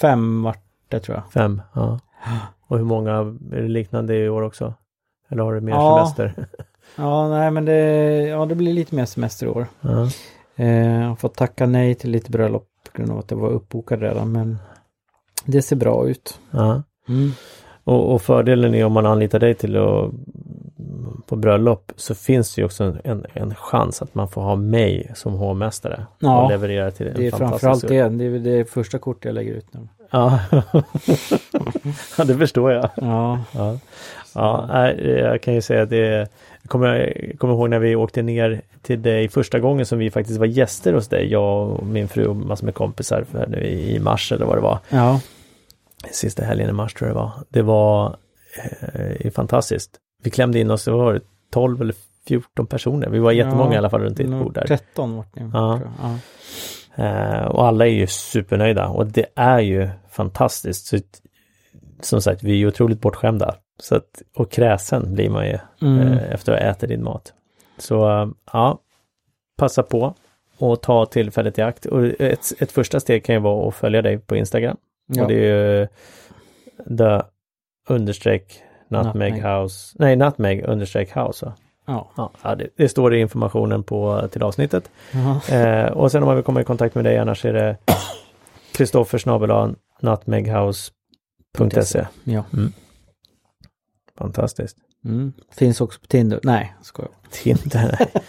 [0.00, 1.32] fem vart det tror jag.
[1.32, 1.62] Fem?
[1.74, 2.00] Ja.
[2.66, 3.12] Och hur många,
[3.52, 4.74] är det liknande i år också?
[5.32, 5.96] Eller har du mer Ja.
[6.14, 6.46] semester?
[6.96, 7.74] Ja, nej men det,
[8.28, 9.66] ja, det blir lite mer semester i år.
[9.80, 10.08] Ja.
[10.64, 14.32] Eh, fått tacka nej till lite bröllop på grund av att det var uppbokat redan
[14.32, 14.58] men
[15.44, 16.38] det ser bra ut.
[16.50, 16.82] ja.
[17.08, 17.30] Mm.
[17.84, 20.10] Och, och fördelen är om man anlitar dig till att
[21.26, 24.56] på bröllop så finns det ju också en, en, en chans att man får ha
[24.56, 28.08] mig som hovmästare Ja, och leverera till en Det är framförallt det.
[28.08, 29.88] Det är det första kortet jag lägger ut nu.
[30.10, 30.38] Ja.
[32.18, 32.90] ja, det förstår jag.
[32.96, 33.40] Ja.
[33.52, 33.78] Ja,
[34.34, 36.28] ja jag kan ju säga att det
[36.62, 40.38] jag kommer, kommer ihåg när vi åkte ner till dig första gången som vi faktiskt
[40.38, 44.00] var gäster hos dig, jag och min fru och massor med kompisar för nu i
[44.00, 44.78] mars eller vad det var.
[44.88, 45.20] Ja.
[46.10, 47.32] Sista helgen i mars tror jag det var.
[47.48, 48.16] Det var
[48.94, 49.90] eh, fantastiskt.
[50.22, 51.20] Vi klämde in oss, det var det
[51.50, 51.94] 12 eller
[52.28, 53.08] 14 personer.
[53.08, 54.66] Vi var jättemånga Ja, i alla fall runt ett nog bord där.
[54.66, 55.50] 13 vart ni.
[55.52, 55.80] Ja.
[56.02, 56.18] ja.
[57.04, 60.86] Eh, och alla är ju supernöjda och det är ju fantastiskt.
[60.86, 60.98] Så,
[62.02, 63.54] som sagt, vi är ju otroligt bortskämda.
[63.80, 66.12] Så att, och kräsen blir man ju Mm.
[66.12, 67.32] eh, efter att ha ätit din mat.
[67.78, 68.78] Så eh, ja,
[69.58, 70.14] passa på
[70.58, 71.86] och ta tillfället i akt.
[71.86, 74.76] Och ett, ett första steg kan ju vara att följa dig på Instagram.
[75.06, 75.22] Ja.
[75.22, 75.88] Och det är ju
[76.98, 77.22] the
[77.88, 81.46] understreck nutmeg house, nej nutmeg understreck house.
[81.46, 81.52] va?
[81.86, 82.30] Ja.
[82.42, 84.90] Ja, det, det står i informationen på till avsnittet.
[85.50, 87.76] Eh, och sen om man vill komma i kontakt med dig annars är det
[88.72, 89.74] Kristoffer snabel-a
[91.58, 92.06] nutmeghouse.se.
[92.24, 92.44] ja.
[94.18, 94.76] Fantastiskt.
[95.04, 95.32] Mm.
[95.50, 96.40] Finns också på Tinder.
[96.42, 97.10] Nej, skojar.
[97.30, 98.12] Tinder, nej.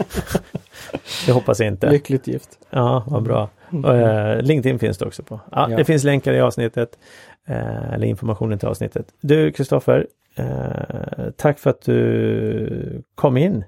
[1.26, 1.92] Det hoppas jag inte.
[1.92, 2.60] Lyckligt gift.
[2.70, 3.50] Ja, vad bra.
[3.72, 5.40] Eh, LinkedIn finns det också på.
[5.52, 5.78] Ja, Ja.
[5.78, 7.00] Det finns länkar i avsnittet.
[7.48, 9.14] Eh, eller informationen till avsnittet.
[9.22, 13.64] Du Kristoffer, eh, tack för att du kom in.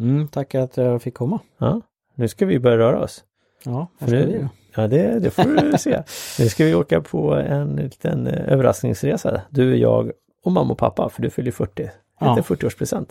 [0.00, 1.38] Mm, tack att jag fick komma.
[1.58, 1.80] Ja,
[2.14, 3.24] nu ska vi börja röra oss.
[3.64, 4.48] Ja, vad ska vi?
[4.74, 5.42] Ja, det, det får
[5.72, 6.02] du se.
[6.38, 9.40] Nu ska vi åka på en liten eh, överraskningsresa.
[9.50, 10.10] Du, jag
[10.44, 11.82] och mamma och pappa, för du fyller 40.
[11.82, 12.36] Lite Ja.
[12.36, 13.06] 40-årspresent.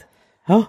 [0.48, 0.64] Ja,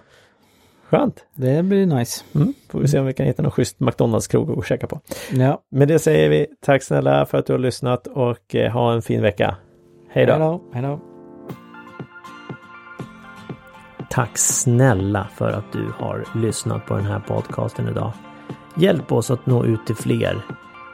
[0.89, 1.25] Skönt!
[1.35, 2.23] det blir nice.
[2.35, 2.53] Mm.
[2.69, 4.99] Får vi se om vi kan hitta någon schysst McDonalds-krog att käka på.
[5.31, 5.61] Ja.
[5.71, 9.01] Med det säger vi tack snälla för att du har lyssnat och eh, ha en
[9.01, 9.55] fin vecka.
[10.09, 10.31] Hej då!
[10.33, 10.61] Hej då.
[10.73, 10.99] Hej då.
[14.09, 18.11] Tack snälla för att du har lyssnat på den här podcasten idag.
[18.77, 20.41] Hjälp oss att nå ut till fler.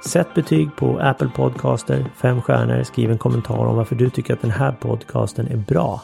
[0.05, 4.41] Sätt betyg på Apple Podcaster, fem stjärnor, skriv en kommentar om varför du tycker att
[4.41, 6.01] den här podcasten är bra.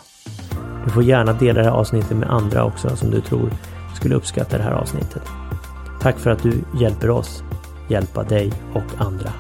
[0.86, 3.50] Du får gärna dela det här avsnittet med andra också som du tror
[3.96, 5.24] skulle uppskatta det här avsnittet.
[6.02, 7.44] Tack för att du hjälper oss
[7.88, 9.34] hjälpa dig och andra.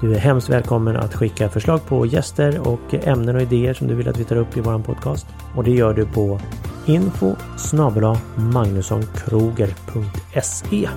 [0.00, 3.94] Du är hemskt välkommen att skicka förslag på gäster och ämnen och idéer som du
[3.94, 5.26] vill att vi tar upp i våran podcast.
[5.56, 6.40] Och det gör du på
[6.86, 10.88] info snabel-a magnussonkroger.se